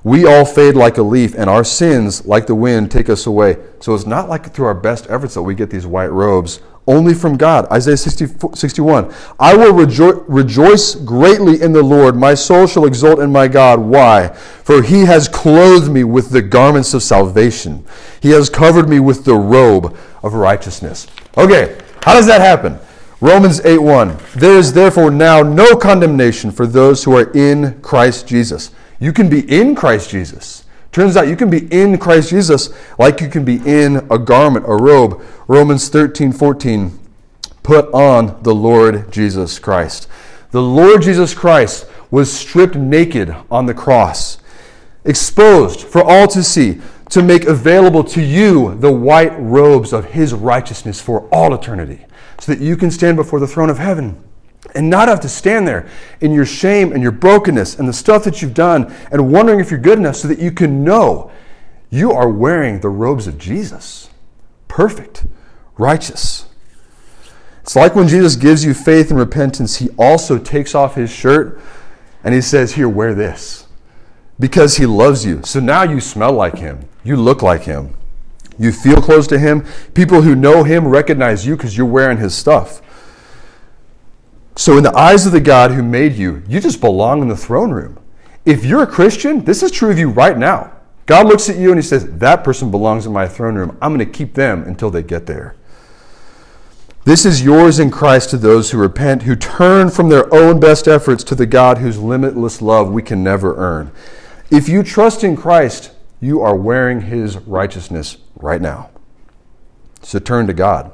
We 0.04 0.26
all 0.26 0.44
fade 0.44 0.76
like 0.76 0.98
a 0.98 1.02
leaf, 1.02 1.34
and 1.36 1.50
our 1.50 1.64
sins, 1.64 2.24
like 2.24 2.46
the 2.46 2.54
wind, 2.54 2.90
take 2.90 3.08
us 3.08 3.26
away. 3.26 3.56
So 3.80 3.94
it's 3.94 4.06
not 4.06 4.28
like 4.28 4.52
through 4.52 4.66
our 4.66 4.74
best 4.74 5.08
efforts 5.10 5.34
that 5.34 5.42
we 5.42 5.54
get 5.54 5.70
these 5.70 5.86
white 5.86 6.12
robes 6.12 6.60
only 6.86 7.14
from 7.14 7.36
God. 7.36 7.70
Isaiah 7.70 7.96
60, 7.96 8.54
61. 8.54 9.12
I 9.38 9.54
will 9.56 9.72
rejo- 9.72 10.24
rejoice 10.26 10.94
greatly 10.94 11.60
in 11.60 11.72
the 11.72 11.82
Lord. 11.82 12.16
My 12.16 12.34
soul 12.34 12.66
shall 12.66 12.86
exult 12.86 13.18
in 13.18 13.30
my 13.30 13.46
God. 13.46 13.78
Why? 13.78 14.28
For 14.28 14.82
he 14.82 15.00
has 15.00 15.28
clothed 15.28 15.90
me 15.90 16.04
with 16.04 16.30
the 16.30 16.42
garments 16.42 16.94
of 16.94 17.02
salvation. 17.02 17.84
He 18.20 18.30
has 18.30 18.48
covered 18.48 18.88
me 18.88 19.00
with 19.00 19.24
the 19.24 19.34
robe 19.34 19.96
of 20.22 20.32
righteousness. 20.32 21.06
Okay, 21.36 21.78
how 22.02 22.14
does 22.14 22.26
that 22.26 22.40
happen? 22.40 22.78
Romans 23.20 23.60
8 23.64 23.78
1. 23.78 24.16
There 24.36 24.56
is 24.56 24.72
therefore 24.72 25.10
now 25.10 25.42
no 25.42 25.74
condemnation 25.74 26.52
for 26.52 26.66
those 26.66 27.02
who 27.02 27.16
are 27.16 27.32
in 27.32 27.80
Christ 27.82 28.28
Jesus. 28.28 28.70
You 29.00 29.12
can 29.12 29.28
be 29.28 29.40
in 29.52 29.74
Christ 29.74 30.10
Jesus. 30.10 30.64
Turns 30.92 31.16
out 31.16 31.28
you 31.28 31.36
can 31.36 31.50
be 31.50 31.66
in 31.72 31.98
Christ 31.98 32.30
Jesus 32.30 32.70
like 32.98 33.20
you 33.20 33.28
can 33.28 33.44
be 33.44 33.56
in 33.66 34.06
a 34.10 34.18
garment, 34.18 34.66
a 34.68 34.76
robe. 34.76 35.20
Romans 35.48 35.88
13:14 35.90 36.96
Put 37.62 37.92
on 37.92 38.42
the 38.42 38.54
Lord 38.54 39.10
Jesus 39.12 39.58
Christ. 39.58 40.08
The 40.52 40.62
Lord 40.62 41.02
Jesus 41.02 41.34
Christ 41.34 41.86
was 42.10 42.32
stripped 42.32 42.76
naked 42.76 43.34
on 43.50 43.66
the 43.66 43.74
cross, 43.74 44.38
exposed 45.04 45.80
for 45.80 46.02
all 46.02 46.26
to 46.28 46.42
see, 46.42 46.80
to 47.10 47.22
make 47.22 47.44
available 47.44 48.04
to 48.04 48.22
you 48.22 48.74
the 48.76 48.92
white 48.92 49.38
robes 49.38 49.92
of 49.92 50.06
his 50.06 50.32
righteousness 50.32 51.00
for 51.00 51.28
all 51.32 51.52
eternity, 51.52 52.06
so 52.40 52.52
that 52.52 52.60
you 52.60 52.76
can 52.76 52.90
stand 52.90 53.16
before 53.16 53.40
the 53.40 53.46
throne 53.46 53.70
of 53.70 53.78
heaven 53.78 54.22
and 54.74 54.90
not 54.90 55.08
have 55.08 55.20
to 55.20 55.28
stand 55.28 55.66
there 55.66 55.88
in 56.20 56.32
your 56.32 56.46
shame 56.46 56.92
and 56.92 57.02
your 57.02 57.12
brokenness 57.12 57.78
and 57.78 57.88
the 57.88 57.92
stuff 57.92 58.24
that 58.24 58.42
you've 58.42 58.54
done 58.54 58.92
and 59.10 59.32
wondering 59.32 59.60
if 59.60 59.70
you're 59.70 59.80
good 59.80 59.98
enough 59.98 60.16
so 60.16 60.28
that 60.28 60.38
you 60.38 60.50
can 60.50 60.84
know 60.84 61.30
you 61.90 62.12
are 62.12 62.28
wearing 62.28 62.80
the 62.80 62.88
robes 62.88 63.26
of 63.26 63.38
Jesus. 63.38 64.10
Perfect, 64.66 65.24
righteous. 65.76 66.46
It's 67.62 67.76
like 67.76 67.94
when 67.94 68.08
Jesus 68.08 68.36
gives 68.36 68.64
you 68.64 68.74
faith 68.74 69.10
and 69.10 69.18
repentance, 69.18 69.76
he 69.76 69.90
also 69.98 70.38
takes 70.38 70.74
off 70.74 70.94
his 70.94 71.10
shirt 71.10 71.60
and 72.24 72.34
he 72.34 72.40
says, 72.40 72.74
Here, 72.74 72.88
wear 72.88 73.14
this. 73.14 73.66
Because 74.40 74.76
he 74.76 74.86
loves 74.86 75.26
you. 75.26 75.42
So 75.44 75.60
now 75.60 75.82
you 75.82 76.00
smell 76.00 76.32
like 76.32 76.58
him, 76.58 76.88
you 77.04 77.16
look 77.16 77.42
like 77.42 77.62
him, 77.62 77.97
you 78.58 78.72
feel 78.72 79.00
close 79.00 79.26
to 79.28 79.38
him. 79.38 79.64
People 79.94 80.22
who 80.22 80.34
know 80.34 80.64
him 80.64 80.86
recognize 80.86 81.46
you 81.46 81.56
because 81.56 81.76
you're 81.76 81.86
wearing 81.86 82.18
his 82.18 82.34
stuff. 82.34 82.82
So, 84.56 84.76
in 84.76 84.82
the 84.82 84.96
eyes 84.96 85.24
of 85.24 85.32
the 85.32 85.40
God 85.40 85.70
who 85.70 85.82
made 85.82 86.14
you, 86.14 86.42
you 86.48 86.60
just 86.60 86.80
belong 86.80 87.22
in 87.22 87.28
the 87.28 87.36
throne 87.36 87.70
room. 87.70 87.98
If 88.44 88.64
you're 88.64 88.82
a 88.82 88.88
Christian, 88.88 89.44
this 89.44 89.62
is 89.62 89.70
true 89.70 89.90
of 89.90 89.98
you 89.98 90.08
right 90.08 90.36
now. 90.36 90.72
God 91.06 91.26
looks 91.26 91.48
at 91.48 91.56
you 91.56 91.70
and 91.70 91.78
he 91.78 91.82
says, 91.82 92.18
That 92.18 92.42
person 92.42 92.70
belongs 92.70 93.06
in 93.06 93.12
my 93.12 93.28
throne 93.28 93.54
room. 93.54 93.78
I'm 93.80 93.94
going 93.94 94.04
to 94.04 94.18
keep 94.18 94.34
them 94.34 94.64
until 94.64 94.90
they 94.90 95.02
get 95.02 95.26
there. 95.26 95.54
This 97.04 97.24
is 97.24 97.42
yours 97.42 97.78
in 97.78 97.90
Christ 97.90 98.30
to 98.30 98.36
those 98.36 98.70
who 98.70 98.78
repent, 98.78 99.22
who 99.22 99.34
turn 99.34 99.88
from 99.88 100.10
their 100.10 100.32
own 100.34 100.60
best 100.60 100.86
efforts 100.86 101.24
to 101.24 101.34
the 101.34 101.46
God 101.46 101.78
whose 101.78 101.98
limitless 101.98 102.60
love 102.60 102.90
we 102.90 103.00
can 103.00 103.24
never 103.24 103.56
earn. 103.56 103.90
If 104.50 104.68
you 104.68 104.82
trust 104.82 105.24
in 105.24 105.36
Christ, 105.36 105.92
you 106.20 106.40
are 106.42 106.56
wearing 106.56 107.02
his 107.02 107.36
righteousness 107.38 108.18
right 108.36 108.60
now. 108.60 108.90
So 110.02 110.18
turn 110.18 110.46
to 110.46 110.52
God. 110.52 110.92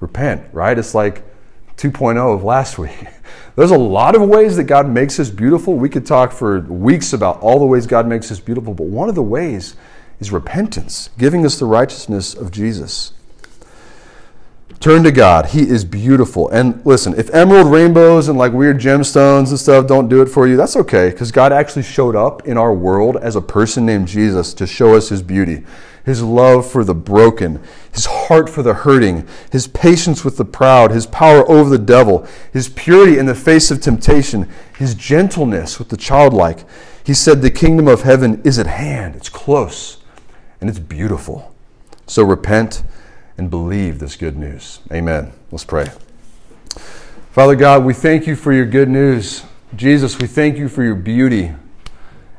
Repent, 0.00 0.42
right? 0.52 0.78
It's 0.78 0.94
like 0.94 1.24
2.0 1.76 2.34
of 2.34 2.44
last 2.44 2.78
week. 2.78 3.06
There's 3.56 3.70
a 3.70 3.78
lot 3.78 4.14
of 4.14 4.22
ways 4.22 4.56
that 4.56 4.64
God 4.64 4.88
makes 4.88 5.18
us 5.18 5.30
beautiful. 5.30 5.74
We 5.74 5.88
could 5.88 6.06
talk 6.06 6.32
for 6.32 6.60
weeks 6.60 7.12
about 7.12 7.40
all 7.40 7.58
the 7.58 7.66
ways 7.66 7.86
God 7.86 8.06
makes 8.06 8.30
us 8.30 8.40
beautiful, 8.40 8.74
but 8.74 8.86
one 8.86 9.08
of 9.08 9.14
the 9.14 9.22
ways 9.22 9.76
is 10.20 10.30
repentance, 10.30 11.10
giving 11.18 11.44
us 11.44 11.58
the 11.58 11.66
righteousness 11.66 12.34
of 12.34 12.50
Jesus. 12.50 13.12
Turn 14.78 15.02
to 15.02 15.12
God. 15.12 15.46
He 15.46 15.68
is 15.68 15.84
beautiful. 15.84 16.48
And 16.48 16.80
listen, 16.86 17.18
if 17.18 17.28
emerald 17.34 17.70
rainbows 17.70 18.28
and 18.28 18.38
like 18.38 18.52
weird 18.52 18.78
gemstones 18.78 19.50
and 19.50 19.58
stuff 19.58 19.86
don't 19.86 20.08
do 20.08 20.22
it 20.22 20.26
for 20.26 20.46
you, 20.46 20.56
that's 20.56 20.76
okay 20.76 21.10
because 21.10 21.32
God 21.32 21.52
actually 21.52 21.82
showed 21.82 22.16
up 22.16 22.46
in 22.46 22.56
our 22.56 22.72
world 22.72 23.16
as 23.16 23.36
a 23.36 23.42
person 23.42 23.84
named 23.84 24.08
Jesus 24.08 24.54
to 24.54 24.66
show 24.66 24.94
us 24.94 25.08
his 25.08 25.22
beauty 25.22 25.64
his 26.04 26.22
love 26.22 26.70
for 26.70 26.84
the 26.84 26.94
broken, 26.94 27.62
his 27.92 28.06
heart 28.06 28.48
for 28.48 28.62
the 28.62 28.74
hurting, 28.74 29.26
his 29.50 29.66
patience 29.66 30.24
with 30.24 30.36
the 30.36 30.44
proud, 30.44 30.90
his 30.90 31.06
power 31.06 31.48
over 31.50 31.70
the 31.70 31.78
devil, 31.78 32.26
his 32.52 32.68
purity 32.68 33.18
in 33.18 33.26
the 33.26 33.34
face 33.34 33.70
of 33.70 33.80
temptation, 33.80 34.48
his 34.78 34.94
gentleness 34.94 35.78
with 35.78 35.88
the 35.88 35.96
childlike. 35.96 36.64
He 37.04 37.14
said, 37.14 37.42
The 37.42 37.50
kingdom 37.50 37.88
of 37.88 38.02
heaven 38.02 38.40
is 38.44 38.58
at 38.58 38.66
hand, 38.66 39.16
it's 39.16 39.28
close, 39.28 39.98
and 40.60 40.68
it's 40.70 40.78
beautiful. 40.78 41.54
So 42.06 42.24
repent 42.24 42.82
and 43.40 43.48
believe 43.48 43.98
this 43.98 44.16
good 44.16 44.36
news. 44.36 44.80
Amen. 44.92 45.32
Let's 45.50 45.64
pray. 45.64 45.90
Father 47.32 47.56
God, 47.56 47.86
we 47.86 47.94
thank 47.94 48.26
you 48.26 48.36
for 48.36 48.52
your 48.52 48.66
good 48.66 48.90
news. 48.90 49.44
Jesus, 49.74 50.18
we 50.18 50.26
thank 50.26 50.58
you 50.58 50.68
for 50.68 50.84
your 50.84 50.94
beauty. 50.94 51.54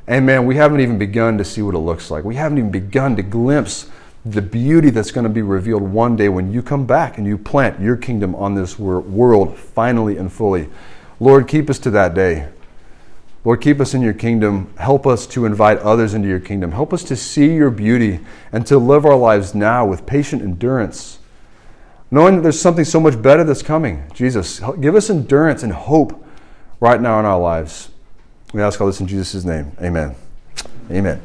And 0.05 0.27
man, 0.27 0.45
we 0.45 0.57
haven't 0.57 0.79
even 0.79 0.99
begun 0.99 1.39
to 1.39 1.43
see 1.43 1.63
what 1.63 1.73
it 1.73 1.79
looks 1.79 2.11
like. 2.11 2.23
We 2.23 2.35
haven't 2.35 2.59
even 2.59 2.69
begun 2.69 3.15
to 3.15 3.23
glimpse 3.23 3.89
the 4.23 4.43
beauty 4.43 4.91
that's 4.91 5.09
going 5.09 5.23
to 5.23 5.29
be 5.29 5.41
revealed 5.41 5.81
one 5.81 6.15
day 6.15 6.29
when 6.29 6.53
you 6.53 6.61
come 6.61 6.85
back 6.85 7.17
and 7.17 7.25
you 7.25 7.35
plant 7.35 7.81
your 7.81 7.97
kingdom 7.97 8.35
on 8.35 8.53
this 8.53 8.77
world 8.77 9.57
finally 9.57 10.17
and 10.17 10.31
fully. 10.31 10.69
Lord, 11.19 11.47
keep 11.47 11.67
us 11.67 11.79
to 11.79 11.89
that 11.89 12.13
day. 12.13 12.47
Lord, 13.43 13.61
keep 13.61 13.79
us 13.79 13.93
in 13.93 14.01
your 14.01 14.13
kingdom. 14.13 14.71
Help 14.77 15.07
us 15.07 15.25
to 15.27 15.45
invite 15.45 15.79
others 15.79 16.13
into 16.13 16.27
your 16.27 16.39
kingdom. 16.39 16.73
Help 16.73 16.93
us 16.93 17.03
to 17.05 17.15
see 17.15 17.53
your 17.53 17.71
beauty 17.71 18.19
and 18.51 18.67
to 18.67 18.77
live 18.77 19.05
our 19.05 19.15
lives 19.15 19.55
now 19.55 19.85
with 19.85 20.05
patient 20.05 20.43
endurance, 20.43 21.17
knowing 22.11 22.35
that 22.35 22.41
there's 22.43 22.61
something 22.61 22.85
so 22.85 22.99
much 22.99 23.19
better 23.19 23.43
that's 23.43 23.63
coming. 23.63 24.03
Jesus, 24.13 24.61
give 24.79 24.95
us 24.95 25.09
endurance 25.09 25.63
and 25.63 25.73
hope 25.73 26.23
right 26.79 27.01
now 27.01 27.19
in 27.19 27.25
our 27.25 27.39
lives. 27.39 27.89
We 28.53 28.61
ask 28.61 28.79
all 28.79 28.87
this 28.87 28.99
in 28.99 29.07
Jesus' 29.07 29.43
name. 29.43 29.71
Amen. 29.81 30.15
Amen. 30.91 31.21